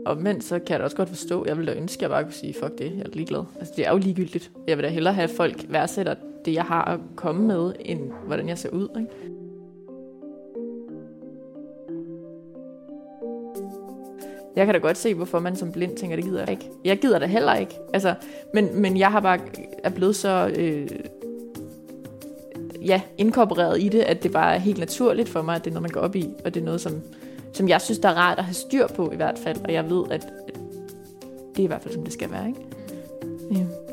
og 0.05 0.17
men 0.17 0.41
så 0.41 0.59
kan 0.59 0.69
jeg 0.69 0.79
da 0.79 0.83
også 0.83 0.97
godt 0.97 1.09
forstå, 1.09 1.45
jeg 1.45 1.57
vil 1.57 1.67
da 1.67 1.73
ønske, 1.73 1.97
at 1.97 2.01
jeg 2.01 2.09
bare 2.09 2.23
kunne 2.23 2.33
sige, 2.33 2.53
fuck 2.53 2.77
det, 2.77 2.91
jeg 2.97 3.05
er 3.05 3.09
ligeglad. 3.13 3.43
Altså 3.59 3.73
det 3.77 3.87
er 3.87 3.91
jo 3.91 3.97
ligegyldigt. 3.97 4.51
Jeg 4.67 4.77
vil 4.77 4.83
da 4.83 4.89
hellere 4.89 5.13
have, 5.13 5.23
at 5.23 5.35
folk 5.35 5.65
værdsætter 5.69 6.15
det, 6.45 6.53
jeg 6.53 6.63
har 6.63 6.85
at 6.85 6.99
komme 7.15 7.47
med, 7.47 7.73
end 7.79 8.11
hvordan 8.25 8.49
jeg 8.49 8.57
ser 8.57 8.69
ud. 8.69 8.87
Ikke? 8.99 9.11
Jeg 14.55 14.65
kan 14.65 14.75
da 14.75 14.79
godt 14.79 14.97
se, 14.97 15.13
hvorfor 15.13 15.39
man 15.39 15.55
som 15.55 15.71
blind 15.71 15.97
tænker, 15.97 16.15
det 16.15 16.25
gider 16.25 16.39
jeg 16.39 16.51
ikke. 16.51 16.69
Jeg 16.85 16.97
gider 16.97 17.19
det 17.19 17.29
heller 17.29 17.55
ikke. 17.55 17.79
Altså, 17.93 18.15
men, 18.53 18.81
men 18.81 18.97
jeg 18.97 19.11
har 19.11 19.19
bare 19.19 19.39
er 19.83 19.89
blevet 19.89 20.15
så 20.15 20.51
øh, 20.57 20.89
ja, 22.85 23.01
inkorporeret 23.17 23.81
i 23.81 23.89
det, 23.89 24.01
at 24.01 24.23
det 24.23 24.31
bare 24.31 24.55
er 24.55 24.59
helt 24.59 24.79
naturligt 24.79 25.29
for 25.29 25.41
mig, 25.41 25.55
at 25.55 25.65
det 25.65 25.69
er 25.69 25.73
noget, 25.73 25.81
man 25.81 25.91
går 25.91 26.01
op 26.01 26.15
i, 26.15 26.29
og 26.45 26.53
det 26.53 26.61
er 26.61 26.65
noget, 26.65 26.81
som 26.81 27.01
som 27.55 27.69
jeg 27.69 27.81
synes, 27.81 27.99
der 27.99 28.09
er 28.09 28.13
rart 28.13 28.37
at 28.37 28.45
have 28.45 28.53
styr 28.53 28.87
på 28.87 29.11
i 29.11 29.15
hvert 29.15 29.39
fald, 29.39 29.57
og 29.63 29.73
jeg 29.73 29.89
ved, 29.89 30.03
at 30.11 30.27
det 31.55 31.59
er 31.59 31.63
i 31.63 31.67
hvert 31.67 31.81
fald, 31.81 31.93
som 31.93 32.03
det 32.03 32.13
skal 32.13 32.31
være. 32.31 32.47
Ikke? 32.47 32.59
Ja. 33.51 33.84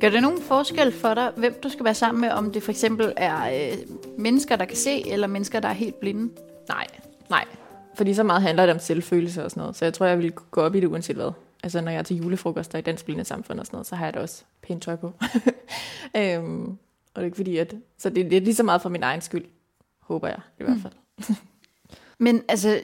Gør 0.00 0.08
det 0.08 0.22
nogen 0.22 0.42
forskel 0.42 0.92
for 0.92 1.14
dig, 1.14 1.32
hvem 1.36 1.60
du 1.62 1.68
skal 1.68 1.84
være 1.84 1.94
sammen 1.94 2.20
med, 2.20 2.30
om 2.30 2.52
det 2.52 2.62
for 2.62 2.70
eksempel 2.70 3.12
er 3.16 3.70
øh, 3.72 3.78
mennesker, 4.18 4.56
der 4.56 4.64
kan 4.64 4.76
se, 4.76 5.08
eller 5.08 5.26
mennesker, 5.26 5.60
der 5.60 5.68
er 5.68 5.72
helt 5.72 6.00
blinde? 6.00 6.32
Nej, 6.68 6.86
nej. 7.30 7.44
Fordi 7.94 8.14
så 8.14 8.22
meget 8.22 8.42
handler 8.42 8.66
det 8.66 8.74
om 8.74 8.80
selvfølelse 8.80 9.44
og 9.44 9.50
sådan 9.50 9.60
noget. 9.60 9.76
Så 9.76 9.84
jeg 9.84 9.94
tror, 9.94 10.06
jeg 10.06 10.18
vil 10.18 10.32
gå 10.32 10.60
op 10.60 10.74
i 10.74 10.80
det 10.80 10.86
uanset 10.86 11.16
hvad. 11.16 11.32
Altså 11.62 11.80
når 11.80 11.90
jeg 11.90 11.98
er 11.98 12.02
til 12.02 12.16
julefrokoster 12.16 12.78
i 12.78 12.82
Dansk 12.82 13.04
Blinde 13.04 13.24
Samfund 13.24 13.60
og 13.60 13.66
sådan 13.66 13.76
noget, 13.76 13.86
så 13.86 13.96
har 13.96 14.04
jeg 14.04 14.14
da 14.14 14.20
også 14.20 14.44
pænt 14.62 14.82
tøj 14.82 14.96
på. 14.96 15.06
øhm, 16.16 16.66
og 17.14 17.16
det 17.16 17.20
er 17.20 17.24
ikke 17.24 17.36
fordi, 17.36 17.56
at... 17.56 17.74
Så 17.98 18.10
det, 18.10 18.30
det 18.30 18.36
er 18.36 18.40
lige 18.40 18.54
så 18.54 18.62
meget 18.62 18.82
for 18.82 18.88
min 18.88 19.02
egen 19.02 19.20
skyld, 19.20 19.44
håber 20.00 20.28
jeg 20.28 20.40
i 20.60 20.62
hvert 20.62 20.76
mm. 20.76 20.82
fald. 20.82 20.94
Mm. 21.28 21.36
Men 22.24 22.42
altså, 22.48 22.80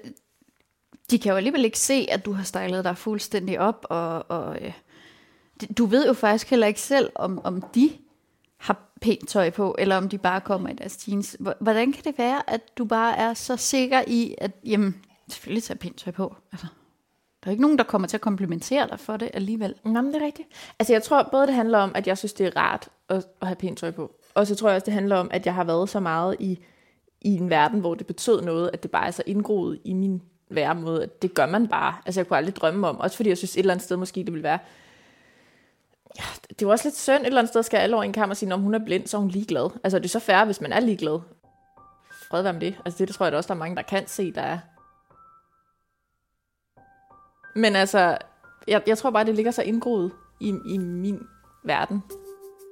de 1.11 1.19
kan 1.19 1.31
jo 1.31 1.37
alligevel 1.37 1.65
ikke 1.65 1.79
se, 1.79 2.07
at 2.11 2.25
du 2.25 2.33
har 2.33 2.45
stylet 2.45 2.85
dig 2.85 2.97
fuldstændig 2.97 3.61
op, 3.61 3.87
og, 3.91 4.31
og 4.31 4.59
øh, 4.61 4.73
du 5.79 5.87
ved 5.87 6.07
jo 6.07 6.13
faktisk 6.13 6.51
heller 6.51 6.67
ikke 6.67 6.81
selv, 6.81 7.11
om, 7.15 7.41
om 7.45 7.63
de 7.63 7.91
har 8.57 8.93
pænt 9.01 9.29
tøj 9.29 9.51
på, 9.51 9.77
eller 9.79 9.97
om 9.97 10.09
de 10.09 10.19
bare 10.19 10.41
kommer 10.41 10.69
i 10.69 10.73
deres 10.73 11.09
jeans. 11.09 11.37
Hvordan 11.61 11.93
kan 11.93 12.05
det 12.05 12.19
være, 12.19 12.51
at 12.51 12.79
du 12.79 12.85
bare 12.85 13.17
er 13.17 13.35
så 13.35 13.57
sikker 13.57 14.03
i, 14.07 14.35
at 14.39 14.51
jamen, 14.65 15.03
selvfølgelig 15.29 15.63
tager 15.63 15.79
pænt 15.79 15.97
tøj 15.97 16.13
på? 16.13 16.37
Altså, 16.53 16.67
der 17.45 17.49
er 17.49 17.51
ikke 17.51 17.63
nogen, 17.63 17.79
der 17.79 17.85
kommer 17.85 18.09
til 18.09 18.17
at 18.17 18.21
komplimentere 18.21 18.89
dig 18.89 19.01
for 19.01 19.17
det 19.17 19.31
alligevel. 19.35 19.75
Nå, 19.85 20.01
men 20.01 20.07
det 20.07 20.23
er 20.23 20.27
rigtigt. 20.27 20.49
Altså, 20.79 20.93
jeg 20.93 21.03
tror 21.03 21.29
både, 21.33 21.47
det 21.47 21.55
handler 21.55 21.79
om, 21.79 21.93
at 21.95 22.07
jeg 22.07 22.19
synes, 22.19 22.33
det 22.33 22.47
er 22.47 22.57
rart 22.57 22.89
at, 23.09 23.27
at 23.41 23.49
have 23.49 23.57
pænt 23.57 23.79
tøj 23.79 23.91
på. 23.91 24.15
Og 24.35 24.47
så 24.47 24.55
tror 24.55 24.69
jeg 24.69 24.77
også, 24.77 24.85
det 24.85 24.95
handler 24.95 25.17
om, 25.17 25.29
at 25.31 25.47
jeg 25.47 25.55
har 25.55 25.65
været 25.65 25.89
så 25.89 26.01
meget 26.01 26.37
i, 26.39 26.59
i 27.21 27.35
en 27.37 27.51
verden, 27.51 27.81
hvor 27.81 27.95
det 27.95 28.07
betød 28.07 28.43
noget, 28.43 28.71
at 28.73 28.83
det 28.83 28.91
bare 28.91 29.07
er 29.07 29.11
så 29.11 29.23
indgroet 29.27 29.79
i 29.85 29.93
min 29.93 30.23
væremåde, 30.51 31.03
at 31.03 31.23
det 31.23 31.35
gør 31.35 31.47
man 31.47 31.69
bare. 31.69 31.95
Altså 32.07 32.21
jeg 32.21 32.29
kunne 32.29 32.37
aldrig 32.37 32.57
drømme 32.57 32.89
om, 32.89 33.01
også 33.01 33.17
fordi 33.17 33.29
jeg 33.29 33.39
synes 33.39 33.55
et 33.55 33.59
eller 33.59 33.75
andet 33.75 33.85
sted 33.85 33.97
måske 33.97 34.25
det 34.25 34.33
ville 34.33 34.43
være, 34.43 34.59
ja, 36.19 36.25
det 36.49 36.63
er 36.63 36.67
jo 36.67 36.71
også 36.71 36.89
lidt 36.89 36.99
synd 36.99 37.21
et 37.21 37.27
eller 37.27 37.41
andet 37.41 37.51
sted, 37.51 37.63
skal 37.63 37.79
alle 37.79 37.97
over 37.97 38.03
en 38.03 38.13
kammer 38.13 38.35
sige, 38.35 38.55
om 38.55 38.61
hun 38.61 38.75
er 38.75 38.85
blind, 38.85 39.07
så 39.07 39.17
er 39.17 39.21
hun 39.21 39.31
ligeglad. 39.31 39.71
Altså 39.85 39.99
det 39.99 40.05
er 40.05 40.09
så 40.09 40.19
færre, 40.19 40.45
hvis 40.45 40.61
man 40.61 40.73
er 40.73 40.81
ligeglad. 40.81 41.21
Fred 42.29 42.43
være 42.43 42.53
med 42.53 42.61
det. 42.61 42.77
Altså 42.85 42.99
det, 42.99 43.09
det 43.09 43.17
tror 43.17 43.27
jeg 43.27 43.33
da 43.33 43.37
også, 43.37 43.49
der 43.49 43.55
er 43.55 43.59
mange, 43.59 43.77
der 43.77 43.83
kan 43.83 44.07
se, 44.07 44.33
der 44.33 44.43
er. 44.43 44.59
Men 47.59 47.77
altså, 47.77 48.19
jeg, 48.69 48.83
jeg 48.87 48.99
tror 48.99 49.11
bare, 49.11 49.25
det 49.25 49.35
ligger 49.35 49.51
så 49.51 49.63
indgroet 49.63 50.13
i, 50.41 50.49
i 50.49 50.79
min 50.79 51.27
verden, 51.65 52.03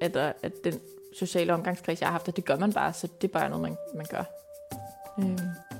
at, 0.00 0.16
at 0.16 0.52
den 0.64 0.80
sociale 1.18 1.54
omgangskreds, 1.54 2.00
jeg 2.00 2.08
har 2.08 2.12
haft, 2.12 2.36
det 2.36 2.44
gør 2.44 2.56
man 2.56 2.72
bare, 2.72 2.92
så 2.92 3.08
det 3.20 3.28
er 3.28 3.32
bare 3.32 3.48
noget, 3.48 3.62
man, 3.62 3.76
man 3.94 4.06
gør. 4.10 4.24
Øh. 5.18 5.74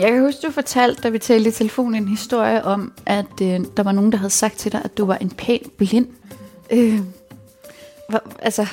Jeg 0.00 0.12
kan 0.12 0.20
huske, 0.20 0.46
du 0.46 0.52
fortalte, 0.52 1.02
da 1.02 1.08
vi 1.08 1.18
talte 1.18 1.48
i 1.48 1.52
telefonen, 1.52 2.02
en 2.02 2.08
historie 2.08 2.64
om, 2.64 2.92
at 3.06 3.40
øh, 3.42 3.60
der 3.76 3.82
var 3.82 3.92
nogen, 3.92 4.12
der 4.12 4.18
havde 4.18 4.30
sagt 4.30 4.56
til 4.56 4.72
dig, 4.72 4.80
at 4.84 4.98
du 4.98 5.04
var 5.04 5.16
en 5.16 5.30
pæn 5.30 5.60
blind. 5.76 6.06
Øh, 6.70 7.00
hvor, 8.08 8.22
altså, 8.38 8.66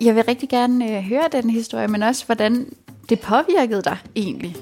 jeg 0.00 0.14
vil 0.14 0.24
rigtig 0.24 0.48
gerne 0.48 0.96
øh, 0.96 1.02
høre 1.02 1.28
den 1.32 1.50
historie, 1.50 1.88
men 1.88 2.02
også, 2.02 2.26
hvordan 2.26 2.72
det 3.08 3.20
påvirkede 3.20 3.82
dig 3.82 3.96
egentlig. 4.16 4.56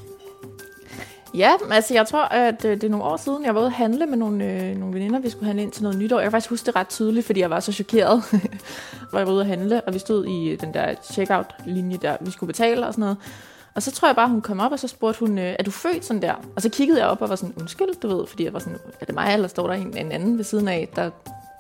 Ja, 1.35 1.53
altså 1.71 1.95
jeg 1.95 2.07
tror, 2.07 2.25
at 2.25 2.65
øh, 2.65 2.75
det 2.75 2.85
er 2.85 2.89
nogle 2.89 3.05
år 3.05 3.17
siden, 3.17 3.45
jeg 3.45 3.55
var 3.55 3.61
ude 3.61 3.67
at 3.67 3.73
handle 3.73 4.07
med 4.07 4.17
nogle, 4.17 4.45
øh, 4.45 4.77
nogle 4.77 4.95
veninder, 4.95 5.19
vi 5.19 5.31
skulle 5.31 5.47
handle 5.47 5.63
ind 5.63 5.73
til 5.73 5.83
noget 5.83 5.99
nytår. 5.99 6.19
Jeg 6.19 6.25
kan 6.25 6.33
faktisk 6.33 6.51
huske 6.51 6.67
det 6.67 6.77
ret 6.77 6.89
tydeligt, 6.89 7.27
fordi 7.27 7.41
jeg 7.41 7.51
var 7.51 7.61
så 7.61 7.73
chokeret, 7.73 8.23
hvor 9.11 9.19
jeg 9.19 9.27
var 9.27 9.33
ude 9.33 9.41
at 9.41 9.47
handle, 9.47 9.81
og 9.81 9.95
vi 9.95 9.99
stod 9.99 10.27
i 10.27 10.49
øh, 10.49 10.61
den 10.61 10.75
der 10.75 10.95
checkout-linje 11.03 11.97
der, 12.03 12.17
vi 12.21 12.31
skulle 12.31 12.49
betale 12.49 12.87
og 12.87 12.93
sådan 12.93 13.03
noget. 13.03 13.17
Og 13.75 13.83
så 13.83 13.91
tror 13.91 14.09
jeg 14.09 14.17
bare, 14.17 14.29
hun 14.29 14.41
kom 14.41 14.61
op, 14.61 14.73
og 14.73 14.79
så 14.79 14.89
spurgte 14.89 15.21
hun, 15.21 15.39
øh, 15.39 15.57
er 15.59 15.63
du 15.63 15.71
født 15.71 16.05
sådan 16.05 16.23
der? 16.23 16.35
Og 16.57 16.63
så 16.63 16.69
kiggede 16.69 17.01
jeg 17.01 17.09
op 17.09 17.23
og 17.23 17.29
var 17.29 17.37
sådan, 17.37 17.55
undskyld, 17.61 18.01
du 18.03 18.17
ved, 18.17 18.27
fordi 18.27 18.45
jeg 18.45 18.53
var 18.53 18.59
sådan, 18.59 18.79
er 19.01 19.05
det 19.05 19.15
mig, 19.15 19.33
eller 19.35 19.49
står 19.49 19.67
der 19.67 19.75
en, 19.75 19.97
en 19.97 20.13
anden 20.13 20.39
ved 20.39 20.45
siden 20.45 20.69
af, 20.69 20.89
der 20.97 21.11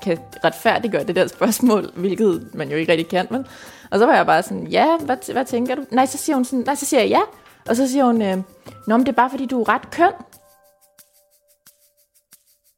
kan 0.03 0.19
retfærdiggøre 0.45 1.05
det 1.05 1.17
der 1.17 1.27
spørgsmål, 1.27 1.91
hvilket 1.95 2.51
man 2.55 2.71
jo 2.71 2.77
ikke 2.77 2.93
rigtig 2.93 3.09
kan, 3.09 3.27
men. 3.31 3.47
Og 3.91 3.99
så 3.99 4.07
var 4.07 4.15
jeg 4.17 4.27
bare 4.27 4.43
sådan, 4.43 4.67
ja, 4.67 4.97
hvad, 4.97 5.33
hvad 5.33 5.45
tænker 5.45 5.75
du? 5.75 5.85
Nej, 5.91 6.07
så 6.07 6.19
siger 6.19 6.37
hun 6.37 6.45
sådan, 6.45 6.65
nej, 6.67 6.75
så 6.75 6.87
siger 6.87 7.01
jeg 7.01 7.11
ja. 7.11 7.21
Og 7.69 7.77
så 7.77 7.89
siger 7.89 8.05
hun, 8.05 8.23
øh, 8.23 8.37
nå, 8.87 8.97
men 8.97 9.07
det 9.07 9.13
er 9.13 9.17
bare 9.17 9.31
fordi, 9.31 9.47
du 9.47 9.61
er 9.61 9.69
ret 9.69 9.91
køn. 9.91 10.13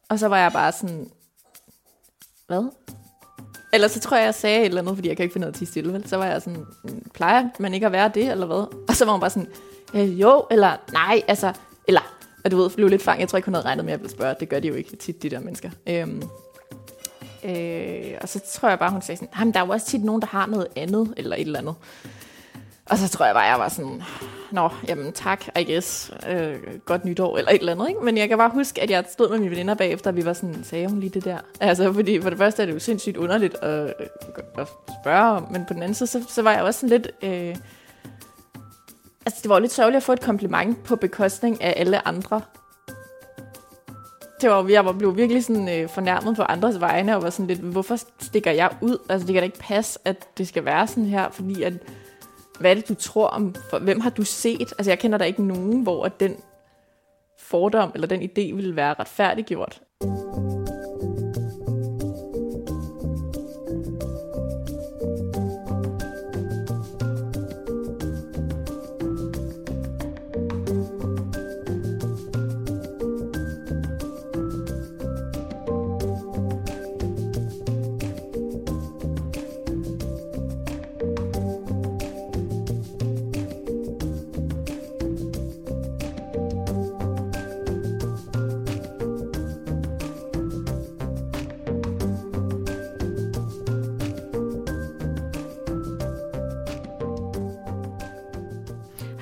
Og 0.09 0.19
så 0.19 0.29
var 0.29 0.39
jeg 0.39 0.53
bare 0.53 0.73
sådan, 0.73 1.11
hvad? 2.47 2.71
Eller 3.75 3.89
så 3.89 4.01
tror 4.01 4.17
jeg, 4.17 4.25
jeg 4.25 4.35
sagde 4.35 4.61
et 4.61 4.65
eller 4.65 4.81
andet, 4.81 4.97
fordi 4.97 5.09
jeg 5.09 5.17
kan 5.17 5.25
ikke 5.25 5.33
finde 5.33 5.45
noget 5.45 5.55
til 5.55 5.67
stille, 5.67 5.93
vel? 5.93 6.09
Så 6.09 6.17
var 6.17 6.27
jeg 6.27 6.43
sådan, 6.43 6.67
mm, 6.85 7.11
plejer 7.15 7.49
man 7.59 7.75
ikke 7.75 7.87
at 7.87 7.93
være 7.93 8.11
det, 8.15 8.31
eller 8.31 8.47
hvad? 8.47 8.85
Og 8.89 8.95
så 8.95 9.05
var 9.05 9.13
hun 9.13 9.21
bare 9.21 9.31
sådan, 9.31 9.49
øh, 9.95 10.21
jo, 10.21 10.47
eller 10.51 10.77
nej, 10.93 11.23
altså, 11.29 11.53
eller, 11.89 12.01
og 12.45 12.51
du 12.51 12.57
ved, 12.57 12.71
blev 12.71 12.89
lidt 12.89 13.03
fanget. 13.03 13.21
Jeg 13.21 13.29
tror 13.29 13.37
ikke, 13.37 13.47
hun 13.47 13.55
havde 13.55 13.67
regnet 13.67 13.85
med, 13.85 13.93
at 13.93 13.99
jeg 13.99 14.03
ville 14.03 14.17
spørge. 14.17 14.35
Det 14.41 14.49
gør 14.49 14.61
de 14.61 14.69
jo 14.69 14.75
ikke 14.75 14.97
tit, 14.97 15.23
de 15.23 15.31
der 15.31 15.41
mennesker. 15.41 15.71
Øhm, 15.87 16.23
øh, 17.45 18.19
og 18.23 18.29
så 18.29 18.41
tror 18.55 18.69
jeg 18.69 18.79
bare, 18.79 18.91
hun 18.91 19.03
sagde 19.03 19.19
sådan, 19.19 19.53
der 19.53 19.61
er 19.61 19.67
jo 19.67 19.73
også 19.73 19.87
tit 19.87 20.05
nogen, 20.05 20.23
der 20.23 20.29
har 20.29 20.47
noget 20.47 20.67
andet, 20.77 21.15
eller 21.17 21.37
et 21.37 21.41
eller 21.41 21.59
andet. 21.59 21.75
Og 22.91 22.99
så 22.99 23.09
tror 23.09 23.25
jeg 23.25 23.35
bare, 23.35 23.45
jeg 23.45 23.59
var 23.59 23.69
sådan, 23.69 24.03
nå, 24.53 24.69
jamen 24.89 25.13
tak, 25.13 25.45
I 25.61 25.73
guess, 25.73 26.13
øh, 26.29 26.57
godt 26.85 27.05
nytår, 27.05 27.39
eller 27.39 27.51
et 27.51 27.59
eller 27.59 27.73
andet, 27.73 27.89
ikke? 27.89 28.01
Men 28.05 28.19
jeg 28.19 28.29
kan 28.29 28.39
bare 28.39 28.51
huske, 28.51 28.83
at 28.83 28.91
jeg 28.91 29.05
stod 29.11 29.31
med 29.31 29.39
mine 29.39 29.51
veninder 29.51 29.75
bagefter, 29.75 30.11
og 30.11 30.17
vi 30.17 30.25
var 30.25 30.33
sådan, 30.33 30.65
sagde 30.65 30.89
hun 30.89 31.01
lige 31.01 31.11
det 31.11 31.25
der? 31.25 31.39
Altså, 31.61 31.93
fordi 31.93 32.21
for 32.21 32.31
det 32.31 32.39
første 32.39 32.63
er 32.63 32.67
det 32.67 32.75
jo 32.75 32.79
sindssygt 32.79 33.17
underligt 33.17 33.55
at, 33.55 33.85
øh, 33.85 34.07
at 34.59 34.69
spørge 35.03 35.31
om, 35.31 35.47
men 35.51 35.65
på 35.69 35.75
den 35.75 35.83
anden 35.83 35.95
side, 35.95 36.07
så, 36.07 36.25
så 36.29 36.43
var 36.43 36.53
jeg 36.53 36.63
også 36.63 36.81
sådan 36.81 37.01
lidt... 37.01 37.11
Øh, 37.23 37.57
altså, 39.27 39.41
det 39.43 39.49
var 39.49 39.59
lidt 39.59 39.73
sørgeligt 39.73 39.97
at 39.97 40.03
få 40.03 40.13
et 40.13 40.21
kompliment 40.21 40.85
på 40.85 40.97
bekostning 40.97 41.63
af 41.63 41.75
alle 41.77 42.09
andre. 42.09 42.41
Det 44.41 44.51
var, 44.51 44.69
jeg 44.69 44.85
var, 44.85 44.93
blevet 44.93 45.17
virkelig 45.17 45.45
sådan 45.45 45.81
øh, 45.81 45.89
fornærmet 45.89 46.37
på 46.37 46.43
andres 46.43 46.81
vegne, 46.81 47.17
og 47.17 47.23
var 47.23 47.31
sådan 47.31 47.47
lidt, 47.47 47.61
hvorfor 47.61 47.99
stikker 48.21 48.51
jeg 48.51 48.71
ud? 48.81 48.99
Altså, 49.09 49.27
det 49.27 49.33
kan 49.33 49.43
da 49.43 49.45
ikke 49.45 49.59
passe, 49.59 49.99
at 50.05 50.29
det 50.39 50.49
skal 50.49 50.65
være 50.65 50.87
sådan 50.87 51.05
her, 51.05 51.31
fordi 51.31 51.63
at 51.63 51.73
hvad 52.61 52.71
er 52.71 52.75
det, 52.75 52.89
du 52.89 52.95
tror 52.95 53.27
om, 53.27 53.55
for, 53.71 53.79
hvem 53.79 54.01
har 54.01 54.11
du 54.11 54.23
set? 54.23 54.73
Altså, 54.79 54.91
jeg 54.91 54.99
kender 54.99 55.19
der 55.19 55.25
ikke 55.25 55.47
nogen, 55.47 55.83
hvor 55.83 56.09
den 56.09 56.37
fordom 57.39 57.91
eller 57.95 58.07
den 58.07 58.23
idé 58.23 58.55
ville 58.55 58.77
være 58.77 58.95
retfærdiggjort. 58.99 59.81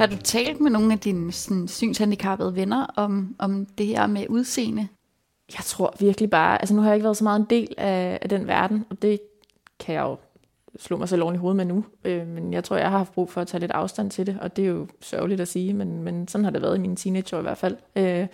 Har 0.02 0.06
du 0.06 0.16
talt 0.16 0.61
med 0.61 0.71
nogle 0.71 0.92
af 0.92 0.99
dine 0.99 1.32
sådan, 1.32 1.68
synshandicappede 1.68 2.56
venner 2.56 2.87
om, 2.97 3.37
om 3.38 3.66
det 3.78 3.87
her 3.87 4.06
med 4.06 4.26
udseende? 4.28 4.88
Jeg 5.52 5.64
tror 5.64 5.94
virkelig 6.00 6.30
bare, 6.30 6.61
altså 6.61 6.75
nu 6.75 6.80
har 6.80 6.88
jeg 6.88 6.97
ikke 6.97 7.04
været 7.04 7.16
så 7.16 7.25
meget 7.25 7.40
en 7.40 7.47
del 7.50 7.75
af, 7.78 8.18
af 8.23 8.28
den 8.28 8.47
verden, 8.47 8.85
og 8.90 9.02
det 9.02 9.21
kan 9.78 9.94
jeg 9.94 10.02
jo 10.02 10.16
slå 10.78 10.97
mig 10.97 11.09
selv 11.09 11.23
oven 11.23 11.35
i 11.35 11.38
hovedet 11.38 11.56
med 11.56 11.64
nu. 11.64 11.85
Øh, 12.04 12.26
men 12.26 12.52
jeg 12.52 12.64
tror, 12.64 12.76
jeg 12.76 12.90
har 12.90 12.99
haft 12.99 13.12
brug 13.12 13.30
for 13.30 13.40
at 13.40 13.47
tage 13.47 13.61
lidt 13.61 13.71
afstand 13.71 14.11
til 14.11 14.26
det, 14.26 14.38
og 14.40 14.56
det 14.56 14.64
er 14.64 14.68
jo 14.68 14.87
sørgeligt 15.00 15.40
at 15.40 15.49
sige, 15.49 15.75
men, 15.75 16.02
men 16.02 16.28
sådan 16.28 16.44
har 16.44 16.50
det 16.50 16.62
været 16.62 16.76
i 16.76 16.80
mine 16.80 16.97
teenageår 16.97 17.38
i 17.38 17.42
hvert 17.42 17.59
fald. 17.59 17.76
Øh, 17.97 18.26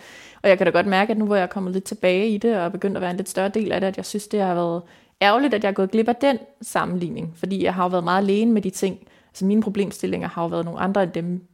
og 0.43 0.49
jeg 0.49 0.57
kan 0.57 0.67
da 0.67 0.71
godt 0.71 0.87
mærke, 0.87 1.11
at 1.11 1.17
nu 1.17 1.25
hvor 1.25 1.35
jeg 1.35 1.43
er 1.43 1.47
kommet 1.47 1.73
lidt 1.73 1.83
tilbage 1.83 2.29
i 2.29 2.37
det, 2.37 2.55
og 2.55 2.61
er 2.61 2.69
begyndt 2.69 2.97
at 2.97 3.01
være 3.01 3.11
en 3.11 3.17
lidt 3.17 3.29
større 3.29 3.49
del 3.49 3.71
af 3.71 3.81
det, 3.81 3.87
at 3.87 3.97
jeg 3.97 4.05
synes, 4.05 4.27
det 4.27 4.41
har 4.41 4.53
været 4.53 4.81
ærgerligt, 5.21 5.53
at 5.53 5.63
jeg 5.63 5.69
er 5.69 5.73
gået 5.73 5.91
glip 5.91 6.07
af 6.07 6.15
den 6.15 6.37
sammenligning, 6.61 7.33
fordi 7.37 7.63
jeg 7.63 7.73
har 7.73 7.83
jo 7.83 7.89
været 7.89 8.03
meget 8.03 8.21
alene 8.23 8.51
med 8.51 8.61
de 8.61 8.69
ting. 8.69 8.99
Altså 9.29 9.45
mine 9.45 9.61
problemstillinger 9.61 10.27
har 10.27 10.41
jo 10.41 10.47
været 10.47 10.65
nogle 10.65 10.79
andre 10.79 11.03
end 11.03 11.11
dem, 11.11 11.48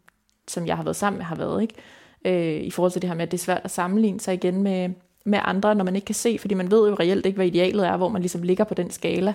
som 0.48 0.68
jeg 0.68 0.76
har 0.76 0.84
været 0.84 0.96
sammen 0.96 1.18
med, 1.18 1.26
har 1.26 1.36
været. 1.36 1.62
Ikke? 1.62 1.74
Øh, 2.26 2.64
I 2.64 2.72
forhold 2.72 2.92
til 2.92 3.02
det 3.02 3.10
her 3.10 3.16
med, 3.16 3.24
at 3.24 3.32
det 3.32 3.38
er 3.38 3.44
svært 3.44 3.62
at 3.64 3.72
sammenligne 3.72 4.20
sig 4.20 4.34
igen 4.34 4.64
med, 4.64 4.90
med 5.26 5.40
andre, 5.42 5.76
når 5.76 5.84
man 5.84 5.96
ikke 5.96 6.06
kan 6.06 6.16
se, 6.16 6.38
fordi 6.40 6.54
man 6.54 6.72
ved 6.72 6.90
jo 6.90 6.96
reelt 6.96 7.26
ikke, 7.26 7.36
hvad 7.36 7.46
idealet 7.46 7.88
er, 7.88 7.98
hvor 7.98 8.10
man 8.10 8.22
ligesom 8.22 8.42
ligger 8.42 8.64
på 8.64 8.74
den 8.74 8.92
skala. 8.92 9.34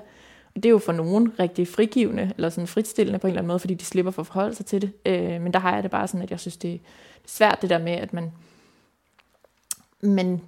Og 0.55 0.63
det 0.63 0.67
er 0.67 0.71
jo 0.71 0.79
for 0.79 0.93
nogen 0.93 1.33
rigtig 1.39 1.69
frigivende, 1.69 2.33
eller 2.37 2.49
sådan 2.49 2.67
fritstillende 2.67 3.19
på 3.19 3.27
en 3.27 3.31
eller 3.31 3.41
anden 3.41 3.49
måde, 3.49 3.59
fordi 3.59 3.75
de 3.75 3.85
slipper 3.85 4.13
for 4.13 4.23
at 4.23 4.27
forholde 4.27 4.55
sig 4.55 4.67
til 4.67 4.83
det. 4.83 4.93
Øh, 5.07 5.43
men 5.43 5.53
der 5.53 5.59
har 5.59 5.75
jeg 5.75 5.83
det 5.83 5.91
bare 5.91 6.09
sådan, 6.09 6.23
at 6.23 6.31
jeg 6.31 6.41
synes, 6.41 6.57
det 6.57 6.75
er 6.75 6.79
svært 7.27 7.63
det 7.63 7.71
der 7.71 7.79
med, 7.79 7.93
at 7.93 8.13
man, 8.13 8.33
man, 10.01 10.41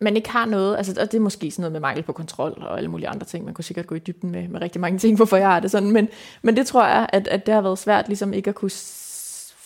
man 0.00 0.16
ikke 0.16 0.30
har 0.30 0.46
noget, 0.46 0.76
altså, 0.76 1.00
og 1.00 1.12
det 1.12 1.18
er 1.18 1.22
måske 1.22 1.50
sådan 1.50 1.62
noget 1.62 1.72
med 1.72 1.80
mangel 1.80 2.02
på 2.02 2.12
kontrol 2.12 2.62
og 2.62 2.78
alle 2.78 2.90
mulige 2.90 3.08
andre 3.08 3.26
ting. 3.26 3.44
Man 3.44 3.54
kunne 3.54 3.64
sikkert 3.64 3.86
gå 3.86 3.94
i 3.94 3.98
dybden 3.98 4.30
med, 4.30 4.48
med 4.48 4.60
rigtig 4.60 4.80
mange 4.80 4.98
ting, 4.98 5.16
hvorfor 5.16 5.36
jeg 5.36 5.48
har 5.48 5.60
det 5.60 5.70
sådan, 5.70 5.90
men, 5.90 6.08
men 6.42 6.56
det 6.56 6.66
tror 6.66 6.86
jeg, 6.86 7.08
at, 7.12 7.28
at 7.28 7.46
det 7.46 7.54
har 7.54 7.60
været 7.60 7.78
svært 7.78 8.08
ligesom 8.08 8.32
ikke 8.32 8.50
at 8.50 8.54
kunne 8.54 8.70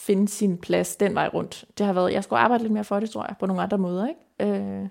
finde 0.07 0.29
sin 0.29 0.59
plads 0.59 0.97
den 0.97 1.15
vej 1.15 1.29
rundt. 1.35 1.65
Det 1.79 1.87
har 1.87 1.93
været, 1.93 2.13
jeg 2.13 2.25
skulle 2.25 2.41
arbejde 2.41 2.63
lidt 2.63 2.73
mere 2.73 2.85
for 2.85 3.01
det, 3.01 3.11
tror 3.11 3.25
jeg, 3.29 3.37
på 3.41 3.47
nogle 3.47 3.63
andre 3.63 3.79
måder. 3.79 4.09
Ikke? 4.09 4.61
Øh. 4.61 4.89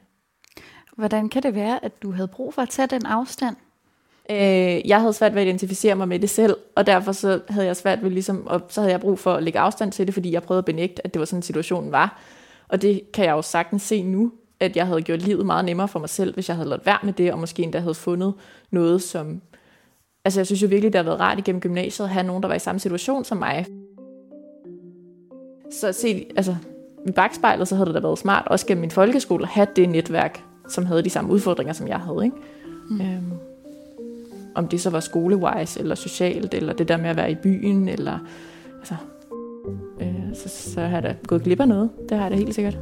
Hvordan 0.98 1.30
kan 1.30 1.44
det 1.44 1.56
være, 1.56 1.86
at 1.86 2.04
du 2.04 2.12
havde 2.12 2.28
brug 2.28 2.54
for 2.54 2.62
at 2.62 2.70
tage 2.70 2.88
den 2.88 3.06
afstand? 3.06 3.56
Øh, 4.30 4.88
jeg 4.88 5.00
havde 5.00 5.14
svært 5.14 5.36
ved 5.36 5.42
at 5.42 5.48
identificere 5.48 5.96
mig 5.96 6.08
med 6.08 6.20
det 6.20 6.30
selv, 6.30 6.58
og 6.76 6.88
derfor 6.88 7.12
så 7.12 7.42
havde 7.50 7.68
jeg 7.68 7.76
svært 7.76 8.04
ved 8.04 8.10
ligesom, 8.10 8.48
og 8.48 8.62
så 8.70 8.82
havde 8.82 8.92
jeg 8.92 9.02
brug 9.02 9.20
for 9.20 9.34
at 9.34 9.44
lægge 9.44 9.60
afstand 9.60 9.92
til 9.92 10.08
det, 10.08 10.14
fordi 10.14 10.32
jeg 10.32 10.44
prøvede 10.44 10.60
at 10.60 10.66
benægte, 10.66 11.06
at 11.06 11.14
det 11.14 11.20
var 11.20 11.26
sådan 11.26 11.42
situationen 11.42 11.92
var. 11.92 12.22
Og 12.68 12.82
det 12.82 13.02
kan 13.14 13.26
jeg 13.26 13.32
jo 13.32 13.42
sagtens 13.42 13.82
se 13.82 14.04
nu, 14.04 14.32
at 14.60 14.76
jeg 14.76 14.88
havde 14.88 15.02
gjort 15.02 15.22
livet 15.22 15.46
meget 15.46 15.66
nemmere 15.66 15.88
for 15.88 16.00
mig 16.00 16.10
selv, 16.10 16.34
hvis 16.34 16.50
jeg 16.50 16.56
havde 16.56 16.70
lavet 16.70 16.86
være 16.86 17.00
med 17.04 17.14
det, 17.14 17.32
og 17.32 17.40
måske 17.40 17.64
endda 17.64 17.80
havde 17.80 17.96
fundet 17.96 18.34
noget, 18.72 19.02
som... 19.02 19.42
Altså 20.26 20.40
jeg 20.40 20.46
synes 20.46 20.62
jo 20.62 20.68
virkelig, 20.68 20.94
det 20.94 21.00
har 21.00 21.04
været 21.04 21.20
rart 21.20 21.40
igennem 21.40 21.62
gymnasiet 21.62 22.06
at 22.06 22.12
have 22.12 22.26
nogen, 22.26 22.44
der 22.44 22.48
var 22.48 22.56
i 22.56 22.60
samme 22.60 22.80
situation 22.80 23.24
som 23.24 23.38
mig. 23.38 23.66
Så 25.72 25.92
se, 25.92 26.26
altså, 26.36 26.56
i 27.08 27.12
bagspejlet, 27.12 27.68
så 27.68 27.76
havde 27.76 27.86
det 27.86 27.96
da 27.96 28.00
været 28.00 28.20
smart, 28.20 28.48
også 28.48 28.66
gennem 28.66 28.82
min 28.82 28.92
folkeskole, 28.92 29.44
at 29.44 29.50
have 29.50 29.68
det 29.76 29.90
netværk, 29.90 30.44
som 30.70 30.86
havde 30.86 31.02
de 31.02 31.10
samme 31.10 31.32
udfordringer, 31.32 31.74
som 31.74 31.88
jeg 31.88 32.00
havde. 32.00 32.26
Ikke? 32.26 32.38
Mm. 32.90 33.02
Øhm, 33.02 33.32
om 34.56 34.68
det 34.68 34.82
så 34.82 34.90
var 34.90 35.00
skolewise, 35.00 35.80
eller 35.80 35.96
socialt, 35.96 36.54
eller 36.54 36.74
det 36.74 36.88
der 36.88 36.98
med 36.98 37.10
at 37.10 37.18
være 37.18 37.32
i 37.32 37.36
byen, 37.36 37.90
eller 37.90 38.20
altså, 38.80 38.96
øh, 40.02 40.36
så, 40.36 40.50
så 40.50 40.82
har 40.82 40.98
jeg 40.98 41.04
da 41.04 41.16
gået 41.28 41.44
glip 41.44 41.60
af 41.60 41.68
noget. 41.68 41.90
Det 42.10 42.18
har 42.18 42.24
jeg 42.24 42.32
da 42.32 42.38
helt 42.38 42.56
sikkert. 42.56 42.78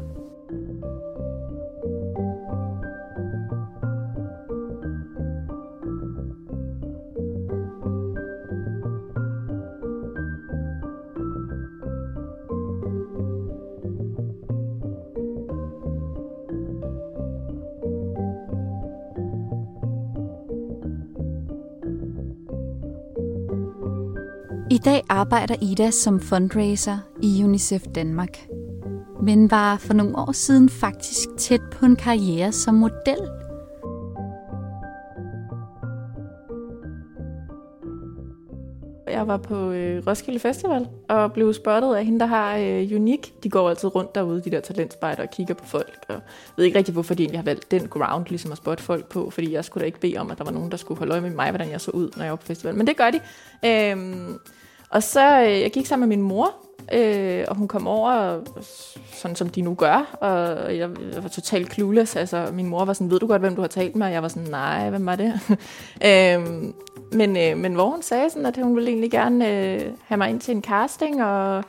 I 24.71 24.77
dag 24.77 25.01
arbejder 25.09 25.55
Ida 25.61 25.91
som 25.91 26.19
fundraiser 26.19 26.97
i 27.21 27.43
UNICEF 27.43 27.83
Danmark, 27.95 28.47
men 29.23 29.51
var 29.51 29.77
for 29.77 29.93
nogle 29.93 30.17
år 30.17 30.31
siden 30.31 30.69
faktisk 30.69 31.29
tæt 31.37 31.61
på 31.71 31.85
en 31.85 31.95
karriere 31.95 32.51
som 32.51 32.75
model. 32.75 33.40
Jeg 39.21 39.27
var 39.27 39.37
på 39.37 39.71
øh, 39.71 40.07
Roskilde 40.07 40.39
Festival 40.39 40.87
og 41.09 41.33
blev 41.33 41.53
spottet 41.53 41.95
af 41.95 42.05
hende, 42.05 42.19
der 42.19 42.25
har 42.25 42.57
øh, 42.57 42.91
Unik. 42.95 43.43
De 43.43 43.49
går 43.49 43.69
altid 43.69 43.95
rundt 43.95 44.15
derude, 44.15 44.41
de 44.41 44.51
der 44.51 44.59
talentspejder, 44.59 45.23
og 45.23 45.29
kigger 45.29 45.53
på 45.53 45.65
folk. 45.65 46.05
Og 46.07 46.13
jeg 46.13 46.21
ved 46.57 46.65
ikke 46.65 46.77
rigtig, 46.77 46.93
hvorfor 46.93 47.13
de 47.13 47.23
egentlig 47.23 47.39
har 47.39 47.43
valgt 47.43 47.71
den 47.71 47.87
ground 47.87 48.25
ligesom 48.29 48.51
at 48.51 48.57
spotte 48.57 48.83
folk 48.83 49.05
på, 49.09 49.29
fordi 49.29 49.53
jeg 49.53 49.65
skulle 49.65 49.81
da 49.81 49.85
ikke 49.85 49.99
bede 49.99 50.17
om, 50.17 50.31
at 50.31 50.37
der 50.37 50.43
var 50.43 50.51
nogen, 50.51 50.71
der 50.71 50.77
skulle 50.77 50.97
holde 50.97 51.11
øje 51.11 51.21
med 51.21 51.29
mig, 51.29 51.49
hvordan 51.49 51.71
jeg 51.71 51.81
så 51.81 51.91
ud, 51.91 52.09
når 52.17 52.23
jeg 52.23 52.31
var 52.31 52.35
på 52.35 52.45
festival. 52.45 52.75
Men 52.75 52.87
det 52.87 52.97
gør 52.97 53.11
de. 53.11 53.19
Øhm, 53.65 54.37
og 54.89 55.03
så 55.03 55.41
øh, 55.41 55.61
jeg 55.61 55.71
gik 55.71 55.85
sammen 55.85 56.09
med 56.09 56.17
min 56.17 56.27
mor, 56.27 56.55
øh, 56.93 57.45
og 57.47 57.55
hun 57.55 57.67
kom 57.67 57.87
over, 57.87 58.39
sådan 59.13 59.35
som 59.35 59.49
de 59.49 59.61
nu 59.61 59.73
gør, 59.73 60.17
og 60.21 60.77
jeg, 60.77 60.89
jeg 61.13 61.23
var 61.23 61.29
totalt 61.29 61.73
clueless. 61.73 62.15
Altså, 62.15 62.49
min 62.53 62.67
mor 62.67 62.85
var 62.85 62.93
sådan, 62.93 63.11
ved 63.11 63.19
du 63.19 63.27
godt, 63.27 63.41
hvem 63.41 63.55
du 63.55 63.61
har 63.61 63.67
talt 63.67 63.95
med? 63.95 64.07
Og 64.07 64.13
jeg 64.13 64.21
var 64.21 64.27
sådan, 64.27 64.49
nej, 64.49 64.89
hvem 64.89 65.05
var 65.05 65.15
det? 65.15 65.33
øhm, 66.07 66.73
men, 67.11 67.37
øh, 67.37 67.57
men 67.57 67.73
hvor 67.73 67.89
hun 67.89 68.01
sagde 68.01 68.29
sådan, 68.29 68.45
at 68.45 68.57
hun 68.57 68.75
ville 68.75 68.89
egentlig 68.89 69.11
gerne 69.11 69.49
øh, 69.49 69.81
have 70.05 70.17
mig 70.17 70.29
ind 70.29 70.39
til 70.41 70.55
en 70.55 70.63
casting, 70.63 71.23
og, 71.23 71.63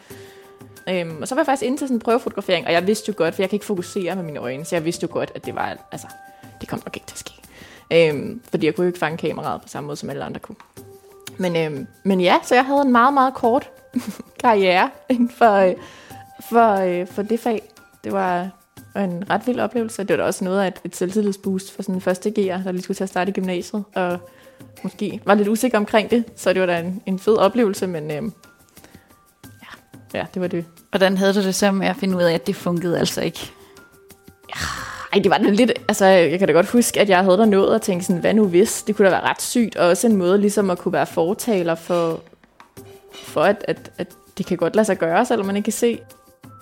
øhm, 0.88 1.22
og 1.22 1.28
så 1.28 1.34
var 1.34 1.42
jeg 1.42 1.46
faktisk 1.46 1.66
ind 1.66 1.78
til 1.78 1.88
sådan 1.88 1.96
en 1.96 2.00
prøvefotografering, 2.00 2.66
og 2.66 2.72
jeg 2.72 2.86
vidste 2.86 3.08
jo 3.08 3.14
godt, 3.16 3.34
for 3.34 3.42
jeg 3.42 3.50
kan 3.50 3.56
ikke 3.56 3.66
fokusere 3.66 4.16
med 4.16 4.24
mine 4.24 4.38
øjne, 4.38 4.64
så 4.64 4.76
jeg 4.76 4.84
vidste 4.84 5.04
jo 5.04 5.12
godt, 5.12 5.32
at 5.34 5.46
det 5.46 5.54
var, 5.54 5.76
altså, 5.92 6.06
det 6.60 6.68
kom 6.68 6.82
nok 6.84 6.96
ikke 6.96 7.06
til 7.06 7.14
at 7.14 7.18
ske. 7.18 7.32
Øhm, 7.92 8.42
fordi 8.50 8.66
jeg 8.66 8.74
kunne 8.74 8.84
jo 8.84 8.88
ikke 8.88 8.98
fange 8.98 9.18
kameraet 9.18 9.62
på 9.62 9.68
samme 9.68 9.86
måde, 9.86 9.96
som 9.96 10.10
alle 10.10 10.24
andre 10.24 10.40
kunne. 10.40 10.56
Men, 11.38 11.56
øhm, 11.56 11.86
men 12.02 12.20
ja, 12.20 12.36
så 12.42 12.54
jeg 12.54 12.64
havde 12.64 12.80
en 12.80 12.92
meget, 12.92 13.14
meget 13.14 13.34
kort 13.34 13.70
karriere 14.44 14.90
inden 15.08 15.30
for, 15.30 15.54
øh, 15.54 15.74
for, 16.50 16.72
øh, 16.74 17.06
for 17.06 17.22
det 17.22 17.40
fag. 17.40 17.62
Det 18.04 18.12
var 18.12 18.50
en 18.96 19.30
ret 19.30 19.46
vild 19.46 19.60
oplevelse. 19.60 20.02
Det 20.02 20.10
var 20.10 20.16
da 20.16 20.22
også 20.22 20.44
noget 20.44 20.60
af 20.60 20.68
et, 20.68 20.80
et 20.84 20.96
selvtillidsboost 20.96 21.74
for 21.74 21.82
sådan 21.82 21.94
en 21.94 22.00
første 22.00 22.28
G'er, 22.28 22.64
der 22.64 22.72
lige 22.72 22.82
skulle 22.82 22.96
til 22.96 23.04
at 23.04 23.10
starte 23.10 23.30
i 23.30 23.32
gymnasiet, 23.32 23.84
og 23.94 24.18
måske 24.82 25.20
var 25.26 25.34
lidt 25.34 25.48
usikker 25.48 25.78
omkring 25.78 26.10
det, 26.10 26.24
så 26.36 26.52
det 26.52 26.60
var 26.60 26.66
da 26.66 26.78
en, 26.78 27.02
en 27.06 27.18
fed 27.18 27.36
oplevelse, 27.36 27.86
men 27.86 28.10
øhm, 28.10 28.32
ja, 29.44 30.18
ja, 30.18 30.26
det 30.34 30.42
var 30.42 30.48
det. 30.48 30.64
Hvordan 30.90 31.16
havde 31.16 31.34
du 31.34 31.42
det 31.42 31.54
så 31.54 31.72
med 31.72 31.86
at 31.86 31.96
finde 31.96 32.16
ud 32.16 32.22
af, 32.22 32.34
at 32.34 32.46
det 32.46 32.56
fungerede 32.56 32.98
altså 32.98 33.20
ikke? 33.20 33.52
Ja, 34.48 34.60
ej, 35.12 35.18
det 35.22 35.30
var 35.30 35.38
da 35.38 35.50
lidt, 35.50 35.72
altså 35.88 36.06
jeg 36.06 36.38
kan 36.38 36.48
da 36.48 36.54
godt 36.54 36.70
huske, 36.70 37.00
at 37.00 37.08
jeg 37.08 37.18
havde 37.18 37.38
der 37.38 37.44
nået 37.44 37.74
at 37.74 37.82
tænke 37.82 38.04
sådan, 38.04 38.20
hvad 38.20 38.34
nu 38.34 38.46
hvis? 38.46 38.82
Det 38.82 38.96
kunne 38.96 39.06
da 39.06 39.10
være 39.10 39.30
ret 39.30 39.42
sygt, 39.42 39.76
og 39.76 39.88
også 39.88 40.06
en 40.06 40.16
måde 40.16 40.38
ligesom 40.38 40.70
at 40.70 40.78
kunne 40.78 40.92
være 40.92 41.06
fortaler 41.06 41.74
for, 41.74 42.20
for 43.22 43.40
at, 43.40 43.64
at, 43.68 43.92
at 43.98 44.08
det 44.38 44.46
kan 44.46 44.56
godt 44.56 44.76
lade 44.76 44.84
sig 44.84 44.98
gøre, 44.98 45.26
selvom 45.26 45.46
man 45.46 45.56
ikke 45.56 45.64
kan 45.64 45.72
se. 45.72 45.98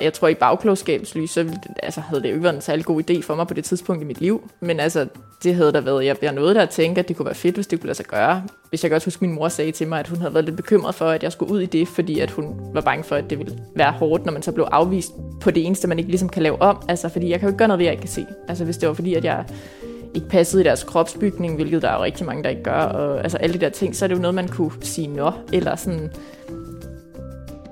Jeg 0.01 0.13
tror, 0.13 0.29
i 0.29 0.35
bagklogskabslys, 0.35 1.31
så 1.31 1.47
altså, 1.83 2.01
havde 2.01 2.23
det 2.23 2.29
jo 2.29 2.35
ikke 2.35 2.45
været 2.45 2.55
en 2.55 2.61
særlig 2.61 2.85
god 2.85 3.03
idé 3.11 3.23
for 3.23 3.35
mig 3.35 3.47
på 3.47 3.55
det 3.55 3.65
tidspunkt 3.65 4.03
i 4.03 4.07
mit 4.07 4.21
liv. 4.21 4.51
Men 4.61 4.81
altså, 4.81 5.07
det 5.43 5.55
havde 5.55 5.73
der 5.73 5.81
været, 5.81 6.05
jeg, 6.05 6.17
jeg 6.23 6.33
nåede 6.33 6.55
der 6.55 6.63
at 6.63 6.71
tænke, 6.71 6.99
at 6.99 7.09
det 7.09 7.17
kunne 7.17 7.27
være 7.27 7.35
fedt, 7.35 7.55
hvis 7.55 7.67
det 7.67 7.81
kunne 7.81 7.87
lade 7.87 7.97
sig 7.97 8.07
gøre. 8.07 8.43
Hvis 8.69 8.83
jeg 8.83 8.91
godt 8.91 9.05
huske, 9.05 9.25
min 9.25 9.35
mor 9.35 9.49
sagde 9.49 9.73
til 9.73 9.89
mig, 9.89 10.01
at 10.01 10.09
hun 10.09 10.19
havde 10.19 10.35
været 10.35 10.45
lidt 10.45 10.57
bekymret 10.57 10.95
for, 10.95 11.07
at 11.07 11.23
jeg 11.23 11.33
skulle 11.33 11.53
ud 11.53 11.61
i 11.61 11.67
det, 11.67 11.89
fordi 11.89 12.21
at 12.21 12.31
hun 12.31 12.61
var 12.75 12.81
bange 12.81 13.05
for, 13.05 13.17
at 13.17 13.31
det 13.31 13.39
ville 13.39 13.59
være 13.77 13.93
hårdt, 13.93 14.25
når 14.25 14.33
man 14.33 14.43
så 14.43 14.53
blev 14.53 14.67
afvist 14.71 15.13
på 15.41 15.51
det 15.51 15.67
eneste, 15.67 15.89
man 15.89 15.99
ikke 15.99 16.11
ligesom 16.11 16.29
kan 16.29 16.43
lave 16.43 16.63
om. 16.63 16.83
Altså, 16.89 17.09
fordi 17.09 17.31
jeg 17.31 17.41
kan 17.41 17.47
jo 17.47 17.51
ikke 17.51 17.59
gøre 17.59 17.69
noget 17.69 17.79
ved, 17.79 17.87
jeg 17.87 17.93
ikke 17.93 18.03
kan 18.03 18.11
se. 18.11 18.27
Altså, 18.49 18.65
hvis 18.65 18.77
det 18.77 18.89
var 18.89 18.95
fordi, 18.95 19.15
at 19.15 19.25
jeg 19.25 19.45
ikke 20.15 20.29
passede 20.29 20.63
i 20.63 20.65
deres 20.65 20.85
kropsbygning, 20.85 21.55
hvilket 21.55 21.83
der 21.83 21.89
er 21.89 21.97
jo 21.97 22.05
rigtig 22.05 22.27
mange, 22.27 22.43
der 22.43 22.49
ikke 22.49 22.63
gør, 22.63 22.83
og 22.83 23.23
altså 23.23 23.39
alle 23.39 23.55
de 23.55 23.61
der 23.61 23.69
ting, 23.69 23.97
så 23.97 24.05
er 24.05 24.07
det 24.07 24.15
jo 24.15 24.21
noget, 24.21 24.35
man 24.35 24.49
kunne 24.49 24.73
sige 24.83 25.09
nå, 25.09 25.33
eller 25.53 25.77
sådan, 25.77 26.13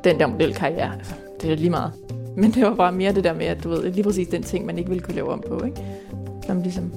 den 0.05 0.21
der 0.21 0.27
modelkarriere, 0.27 0.93
altså, 0.99 1.15
det 1.41 1.53
er 1.53 1.57
lige 1.57 1.71
meget. 1.71 1.93
Men 2.37 2.51
det 2.51 2.63
var 2.63 2.75
bare 2.75 2.93
mere 2.93 3.13
det 3.13 3.25
der 3.25 3.33
med, 3.35 3.47
at 3.47 3.65
du 3.65 3.69
ved, 3.69 3.93
lige 3.93 4.05
præcis 4.05 4.29
den 4.29 4.43
ting, 4.43 4.67
man 4.67 4.79
ikke 4.79 4.91
ville 4.91 5.03
kunne 5.03 5.15
lave 5.15 5.29
om 5.29 5.43
på, 5.49 5.65
ikke? 5.65 5.83
Som 6.47 6.63
ligesom 6.63 6.93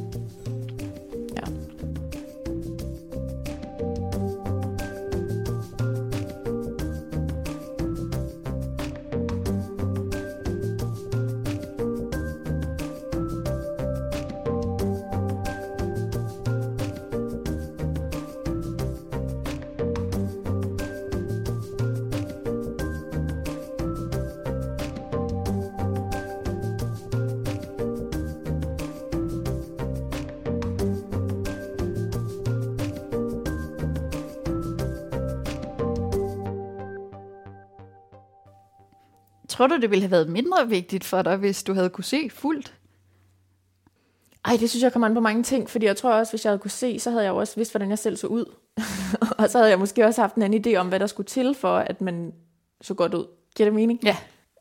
Tror 39.52 39.68
du, 39.68 39.78
det 39.78 39.90
ville 39.92 40.02
have 40.02 40.12
været 40.12 40.30
mindre 40.30 40.70
vigtigt 40.70 41.04
for 41.04 41.22
dig, 41.22 41.38
hvis 41.38 41.64
du 41.64 41.74
havde 41.74 41.90
kunne 41.90 42.04
se 42.04 42.30
fuldt? 42.30 42.74
Ej, 44.46 44.58
det 44.60 44.70
synes 44.70 44.84
jeg 44.84 44.94
kommer 44.94 45.08
an 45.08 45.14
på 45.14 45.20
mange 45.20 45.44
ting, 45.44 45.70
fordi 45.70 45.86
jeg 45.86 45.98
tror 45.98 46.14
også, 46.14 46.32
hvis 46.32 46.46
jeg 46.46 46.50
havde 46.50 46.60
kunne 46.60 46.72
se, 46.72 47.00
så 47.00 47.10
havde 47.10 47.24
jeg 47.24 47.30
jo 47.30 47.38
også 47.38 47.56
vidst, 47.56 47.72
hvordan 47.72 47.90
jeg 47.90 48.00
selv 48.00 48.18
så 48.18 48.28
ud. 48.28 48.46
og 49.40 49.50
så 49.50 49.58
havde 49.58 49.70
jeg 49.70 49.80
måske 49.80 50.06
også 50.06 50.22
haft 50.22 50.36
en 50.36 50.42
anden 50.42 50.66
idé 50.66 50.78
om, 50.78 50.88
hvad 50.88 51.00
der 51.00 51.08
skulle 51.08 51.28
til 51.28 51.56
for, 51.56 51.78
at 51.78 52.02
man 52.02 52.34
så 52.82 52.94
godt 52.94 53.14
ud. 53.14 53.26
Giver 53.56 53.70
det 53.70 53.76
mening? 53.76 54.00
Ja. 54.04 54.18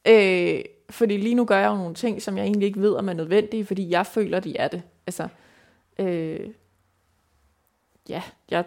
Øh, 0.06 0.64
fordi 0.90 1.16
lige 1.16 1.34
nu 1.34 1.44
gør 1.44 1.58
jeg 1.58 1.70
jo 1.70 1.76
nogle 1.76 1.94
ting, 1.94 2.22
som 2.22 2.36
jeg 2.36 2.44
egentlig 2.44 2.66
ikke 2.66 2.80
ved, 2.80 2.94
om 2.94 3.08
er 3.08 3.12
nødvendige, 3.12 3.66
fordi 3.66 3.90
jeg 3.90 4.06
føler, 4.06 4.40
de 4.40 4.56
er 4.56 4.68
det. 4.68 4.82
Altså, 5.06 5.28
øh, 5.98 6.50
ja, 8.08 8.22
jeg 8.50 8.64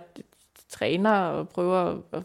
træner 0.70 1.12
og 1.12 1.50
prøver 1.50 2.02
at 2.14 2.24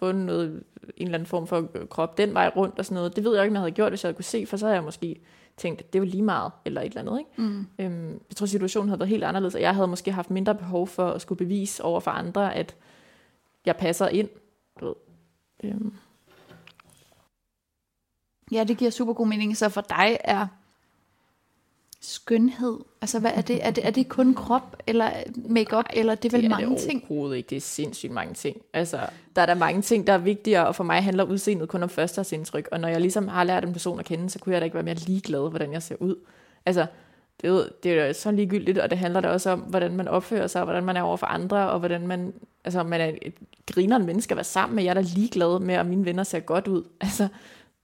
få 0.00 0.12
noget, 0.12 0.62
en 0.96 1.06
eller 1.06 1.14
anden 1.14 1.26
form 1.26 1.46
for 1.46 1.68
krop 1.90 2.18
den 2.18 2.34
vej 2.34 2.52
rundt 2.56 2.78
og 2.78 2.84
sådan 2.84 2.94
noget. 2.94 3.16
Det 3.16 3.24
ved 3.24 3.34
jeg 3.34 3.44
ikke, 3.44 3.50
om 3.50 3.54
jeg 3.54 3.60
havde 3.60 3.72
gjort, 3.72 3.90
hvis 3.90 4.04
jeg 4.04 4.08
havde 4.08 4.16
kunne 4.16 4.24
se, 4.24 4.46
for 4.46 4.56
så 4.56 4.66
havde 4.66 4.74
jeg 4.74 4.84
måske 4.84 5.20
tænkt, 5.56 5.80
at 5.80 5.92
det 5.92 6.00
var 6.00 6.06
lige 6.06 6.22
meget, 6.22 6.52
eller 6.64 6.80
et 6.80 6.86
eller 6.86 7.00
andet. 7.00 7.18
Ikke? 7.18 7.30
Mm. 7.36 7.66
Øhm, 7.78 8.12
jeg 8.12 8.36
tror, 8.36 8.46
situationen 8.46 8.88
havde 8.88 9.00
været 9.00 9.08
helt 9.08 9.24
anderledes, 9.24 9.54
og 9.54 9.60
jeg 9.60 9.74
havde 9.74 9.88
måske 9.88 10.12
haft 10.12 10.30
mindre 10.30 10.54
behov 10.54 10.86
for 10.86 11.10
at 11.10 11.20
skulle 11.20 11.38
bevise 11.38 11.84
over 11.84 12.00
for 12.00 12.10
andre, 12.10 12.54
at 12.54 12.76
jeg 13.66 13.76
passer 13.76 14.08
ind. 14.08 14.28
Du 14.80 14.86
ved. 14.86 14.94
Øhm. 15.64 15.94
Ja, 18.52 18.64
det 18.64 18.78
giver 18.78 18.90
super 18.90 19.12
god 19.12 19.26
mening. 19.26 19.56
Så 19.56 19.68
for 19.68 19.80
dig 19.80 20.16
er 20.24 20.46
skønhed? 22.00 22.78
Altså, 23.00 23.18
hvad 23.18 23.30
er 23.34 23.40
det? 23.40 23.66
Er 23.66 23.70
det, 23.70 23.86
er 23.86 23.90
det 23.90 24.08
kun 24.08 24.34
krop 24.34 24.76
eller 24.86 25.10
makeup 25.48 25.84
eller 25.92 26.14
det 26.14 26.32
er 26.32 26.36
vel 26.36 26.42
det 26.42 26.52
er 26.52 26.56
mange 26.56 26.74
det 26.74 26.82
ting? 26.82 27.04
overhovedet 27.08 27.36
ikke. 27.36 27.50
Det 27.50 27.56
er 27.56 27.60
sindssygt 27.60 28.12
mange 28.12 28.34
ting. 28.34 28.56
Altså, 28.72 28.98
der 29.36 29.42
er 29.42 29.46
der 29.46 29.54
mange 29.54 29.82
ting, 29.82 30.06
der 30.06 30.12
er 30.12 30.18
vigtigere, 30.18 30.66
og 30.66 30.74
for 30.74 30.84
mig 30.84 31.02
handler 31.02 31.24
udseendet 31.24 31.68
kun 31.68 31.82
om 31.82 31.88
førstehåndsindtryk. 31.88 32.68
Og 32.72 32.80
når 32.80 32.88
jeg 32.88 33.00
ligesom 33.00 33.28
har 33.28 33.44
lært 33.44 33.64
en 33.64 33.72
person 33.72 33.98
at 33.98 34.04
kende, 34.04 34.30
så 34.30 34.38
kunne 34.38 34.52
jeg 34.52 34.60
da 34.60 34.64
ikke 34.64 34.74
være 34.74 34.84
mere 34.84 34.94
ligeglad, 34.94 35.50
hvordan 35.50 35.72
jeg 35.72 35.82
ser 35.82 35.96
ud. 36.00 36.16
Altså, 36.66 36.86
det 37.42 37.50
er, 37.50 37.64
det 37.82 37.98
er 37.98 38.06
jo 38.06 38.12
så 38.12 38.30
ligegyldigt, 38.30 38.78
og 38.78 38.90
det 38.90 38.98
handler 38.98 39.20
da 39.20 39.28
også 39.28 39.50
om, 39.50 39.60
hvordan 39.60 39.96
man 39.96 40.08
opfører 40.08 40.46
sig, 40.46 40.60
og 40.60 40.64
hvordan 40.64 40.84
man 40.84 40.96
er 40.96 41.02
over 41.02 41.16
for 41.16 41.26
andre, 41.26 41.70
og 41.70 41.78
hvordan 41.78 42.06
man, 42.06 42.32
altså, 42.64 42.82
man 42.82 43.00
er 43.00 43.12
et 43.22 43.34
grinerende 43.72 44.06
menneske 44.06 44.32
at 44.32 44.36
være 44.36 44.44
sammen 44.44 44.76
med. 44.76 44.84
Jeg 44.84 44.90
er 44.90 44.94
da 44.94 45.00
ligeglad 45.00 45.60
med, 45.60 45.74
at 45.74 45.86
mine 45.86 46.04
venner 46.04 46.22
ser 46.22 46.40
godt 46.40 46.68
ud. 46.68 46.82
Altså, 47.00 47.28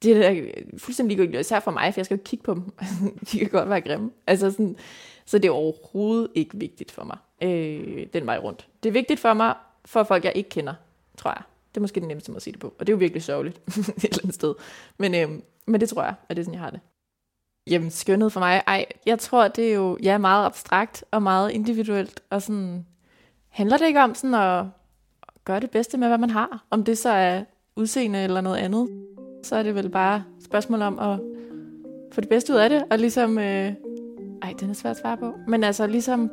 det 0.03 0.17
er 0.17 0.21
da 0.21 0.53
fuldstændig 0.79 1.17
ligegyldigt, 1.17 1.41
især 1.41 1.61
for 1.61 1.71
mig, 1.71 1.95
for 1.95 2.01
jeg 2.01 2.05
skal 2.05 2.17
jo 2.17 2.23
kigge 2.25 2.43
på 2.43 2.55
dem. 2.55 2.63
De 3.33 3.39
kan 3.39 3.49
godt 3.49 3.69
være 3.69 3.81
grimme. 3.81 4.11
Altså 4.27 4.51
sådan, 4.51 4.77
så 5.25 5.39
det 5.39 5.49
er 5.49 5.53
overhovedet 5.53 6.29
ikke 6.35 6.59
vigtigt 6.59 6.91
for 6.91 7.05
mig, 7.05 7.19
øh, 7.43 8.07
den 8.13 8.27
vej 8.27 8.39
rundt. 8.39 8.69
Det 8.83 8.89
er 8.89 8.93
vigtigt 8.93 9.21
for 9.21 9.35
mig, 9.35 9.55
for 9.85 10.05
folk, 10.05 10.25
jeg 10.25 10.33
ikke 10.35 10.51
kender, 10.51 10.75
tror 11.17 11.31
jeg. 11.31 11.43
Det 11.69 11.77
er 11.77 11.83
måske 11.83 12.01
den 12.01 12.09
nemmeste 12.09 12.31
måde 12.31 12.37
at 12.37 12.43
sige 12.43 12.53
det 12.53 12.61
på. 12.61 12.75
Og 12.79 12.87
det 12.87 12.93
er 12.93 12.95
jo 12.95 12.99
virkelig 12.99 13.23
sørgeligt 13.23 13.61
et 13.69 14.05
eller 14.05 14.19
andet 14.23 14.35
sted. 14.35 14.55
Men, 14.99 15.15
øh, 15.15 15.29
men 15.67 15.81
det 15.81 15.89
tror 15.89 16.03
jeg, 16.03 16.15
at 16.29 16.37
det 16.37 16.43
er 16.43 16.45
sådan, 16.45 16.55
jeg 16.55 16.63
har 16.63 16.71
det. 16.71 16.81
Jamen, 17.71 17.91
skønhed 17.91 18.31
for 18.31 18.41
mig, 18.41 18.63
ej, 18.67 18.87
jeg 19.07 19.19
tror, 19.19 19.49
det 19.49 19.71
er 19.71 19.75
jo 19.75 19.99
ja, 20.03 20.19
meget 20.19 20.47
abstrakt 20.47 21.05
og 21.11 21.23
meget 21.23 21.51
individuelt. 21.51 22.21
Og 22.31 22.43
sådan, 22.43 22.87
handler 23.49 23.77
det 23.77 23.87
ikke 23.87 24.03
om 24.03 24.15
sådan 24.15 24.35
at 24.35 24.65
gøre 25.45 25.61
det 25.61 25.71
bedste 25.71 25.99
med, 25.99 26.09
hvad 26.09 26.19
man 26.19 26.31
har? 26.31 26.65
Om 26.71 26.85
det 26.85 26.99
så 26.99 27.09
er 27.09 27.45
udseende 27.77 28.19
eller 28.23 28.41
noget 28.41 28.57
andet 28.57 28.89
så 29.47 29.57
er 29.57 29.63
det 29.63 29.75
vel 29.75 29.89
bare 29.89 30.17
et 30.39 30.45
spørgsmål 30.45 30.83
om 30.83 30.99
at 30.99 31.21
få 32.13 32.21
det 32.21 32.29
bedste 32.29 32.53
ud 32.53 32.59
af 32.59 32.71
det, 32.71 32.85
og 32.91 32.99
ligesom, 32.99 33.39
øh, 33.39 33.73
ej, 34.43 34.55
den 34.61 34.71
er 34.71 34.75
svært 34.75 34.91
at 34.91 35.01
svare 35.01 35.17
på, 35.17 35.33
men 35.49 35.65
altså 35.65 35.87
ligesom, 35.87 36.31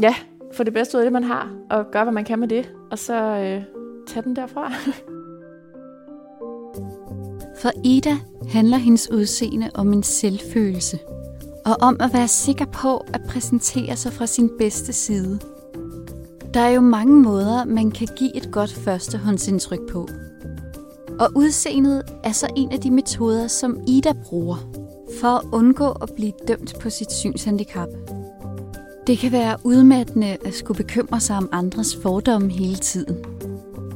ja, 0.00 0.14
få 0.54 0.62
det 0.62 0.72
bedste 0.72 0.96
ud 0.96 1.00
af 1.00 1.04
det, 1.04 1.12
man 1.12 1.24
har, 1.24 1.54
og 1.70 1.90
gøre, 1.90 2.04
hvad 2.04 2.12
man 2.12 2.24
kan 2.24 2.38
med 2.38 2.48
det, 2.48 2.72
og 2.90 2.98
så 2.98 3.14
øh, 3.14 3.62
tage 4.06 4.22
den 4.24 4.36
derfra. 4.36 4.72
For 7.60 7.70
Ida 7.84 8.16
handler 8.48 8.76
hendes 8.76 9.10
udseende 9.10 9.70
om 9.74 9.92
en 9.92 10.02
selvfølelse, 10.02 10.98
og 11.66 11.76
om 11.80 11.96
at 12.00 12.10
være 12.12 12.28
sikker 12.28 12.64
på 12.64 12.96
at 12.96 13.20
præsentere 13.28 13.96
sig 13.96 14.12
fra 14.12 14.26
sin 14.26 14.50
bedste 14.58 14.92
side. 14.92 15.40
Der 16.54 16.60
er 16.60 16.70
jo 16.70 16.80
mange 16.80 17.22
måder, 17.22 17.64
man 17.64 17.90
kan 17.90 18.08
give 18.16 18.36
et 18.36 18.48
godt 18.52 18.72
førstehåndsindtryk 18.72 19.90
på. 19.90 20.08
Og 21.20 21.28
udseendet 21.34 22.02
er 22.24 22.32
så 22.32 22.48
en 22.56 22.72
af 22.72 22.80
de 22.80 22.90
metoder, 22.90 23.46
som 23.46 23.80
Ida 23.86 24.12
bruger 24.12 24.56
for 25.20 25.28
at 25.28 25.44
undgå 25.52 25.90
at 25.90 26.10
blive 26.16 26.32
dømt 26.48 26.74
på 26.80 26.90
sit 26.90 27.12
synshandicap. 27.12 27.88
Det 29.06 29.18
kan 29.18 29.32
være 29.32 29.56
udmattende 29.64 30.36
at 30.44 30.54
skulle 30.54 30.84
bekymre 30.84 31.20
sig 31.20 31.36
om 31.36 31.48
andres 31.52 31.96
fordomme 32.02 32.52
hele 32.52 32.76
tiden. 32.76 33.16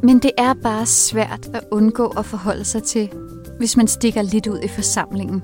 Men 0.03 0.19
det 0.19 0.31
er 0.39 0.55
bare 0.55 0.87
svært 0.87 1.51
at 1.55 1.65
undgå 1.71 2.07
at 2.07 2.27
forholde 2.27 2.65
sig 2.65 2.83
til, 2.83 3.11
hvis 3.59 3.77
man 3.77 3.89
stikker 3.89 4.23
lidt 4.23 4.47
ud 4.47 4.59
i 4.59 4.69
forsamlingen. 4.69 5.43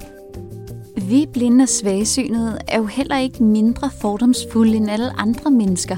Vi 0.96 1.26
blinde 1.32 1.62
og 1.62 1.68
svagesynede 1.68 2.58
er 2.68 2.78
jo 2.78 2.86
heller 2.86 3.18
ikke 3.18 3.42
mindre 3.42 3.90
fordomsfulde 4.00 4.76
end 4.76 4.90
alle 4.90 5.20
andre 5.20 5.50
mennesker. 5.50 5.96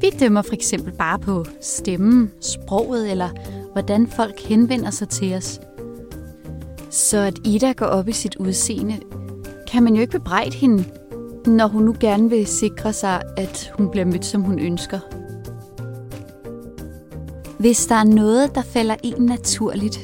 Vi 0.00 0.10
dømmer 0.20 0.42
for 0.42 0.52
eksempel 0.52 0.92
bare 0.92 1.18
på 1.18 1.44
stemmen, 1.60 2.30
sproget 2.40 3.10
eller 3.10 3.28
hvordan 3.72 4.06
folk 4.06 4.40
henvender 4.40 4.90
sig 4.90 5.08
til 5.08 5.34
os. 5.34 5.60
Så 6.90 7.18
at 7.18 7.38
Ida 7.44 7.72
går 7.72 7.86
op 7.86 8.08
i 8.08 8.12
sit 8.12 8.36
udseende, 8.36 9.00
kan 9.70 9.82
man 9.82 9.94
jo 9.94 10.00
ikke 10.00 10.18
bebrejde 10.18 10.56
hende, 10.56 10.84
når 11.46 11.66
hun 11.66 11.82
nu 11.82 11.96
gerne 12.00 12.30
vil 12.30 12.46
sikre 12.46 12.92
sig, 12.92 13.22
at 13.36 13.72
hun 13.78 13.88
bliver 13.90 14.04
mødt, 14.04 14.24
som 14.24 14.42
hun 14.42 14.58
ønsker. 14.58 14.98
Hvis 17.58 17.86
der 17.86 17.94
er 17.94 18.04
noget, 18.04 18.54
der 18.54 18.62
falder 18.62 18.96
en 19.02 19.22
naturligt, 19.22 20.00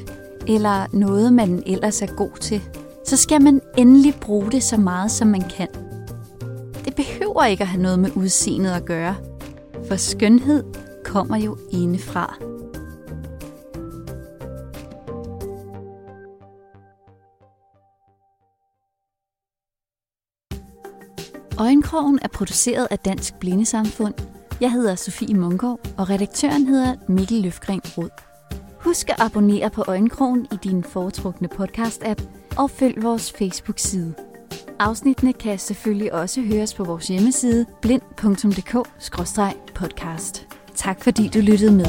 eller 0.49 0.87
noget, 0.93 1.33
man 1.33 1.63
ellers 1.67 2.03
er 2.03 2.07
god 2.07 2.37
til, 2.41 2.63
så 3.05 3.17
skal 3.17 3.43
man 3.43 3.61
endelig 3.77 4.15
bruge 4.21 4.53
det 4.53 4.63
så 4.63 4.77
meget, 4.77 5.11
som 5.11 5.29
man 5.29 5.43
kan. 5.57 5.69
Det 6.85 6.95
behøver 6.95 7.45
ikke 7.45 7.63
at 7.63 7.69
have 7.69 7.83
noget 7.83 7.99
med 7.99 8.11
udseendet 8.17 8.71
at 8.71 8.85
gøre, 8.85 9.15
for 9.89 9.97
skønhed 9.97 10.65
kommer 11.05 11.37
jo 11.37 11.57
indefra. 11.71 12.56
Øjenkrogen 21.59 22.19
er 22.23 22.29
produceret 22.29 22.89
af 22.91 22.99
Dansk 22.99 23.35
Blindesamfund. 23.35 24.15
Jeg 24.61 24.73
hedder 24.73 24.95
Sofie 24.95 25.35
Mungård, 25.35 25.81
og 25.97 26.11
redaktøren 26.11 26.67
hedder 26.67 26.95
Mikkel 27.09 27.43
Løfgren 27.43 27.81
Rod. 27.99 28.11
Husk 28.81 29.09
at 29.09 29.17
abonnere 29.19 29.71
på 29.71 29.85
Øjenkrogen 29.89 30.47
i 30.53 30.57
din 30.65 30.85
foretrukne 30.85 31.49
podcast-app, 31.49 32.23
og 32.57 32.71
følg 32.71 33.03
vores 33.03 33.33
Facebook-side. 33.33 34.15
Afsnittene 34.79 35.33
kan 35.33 35.59
selvfølgelig 35.59 36.13
også 36.13 36.41
høres 36.41 36.75
på 36.75 36.85
vores 36.85 37.09
hjemmeside 37.09 37.67
blind.dk-podcast. 37.83 40.47
Tak 40.75 41.03
fordi 41.03 41.29
du 41.29 41.39
lyttede 41.39 41.73
med. 41.73 41.87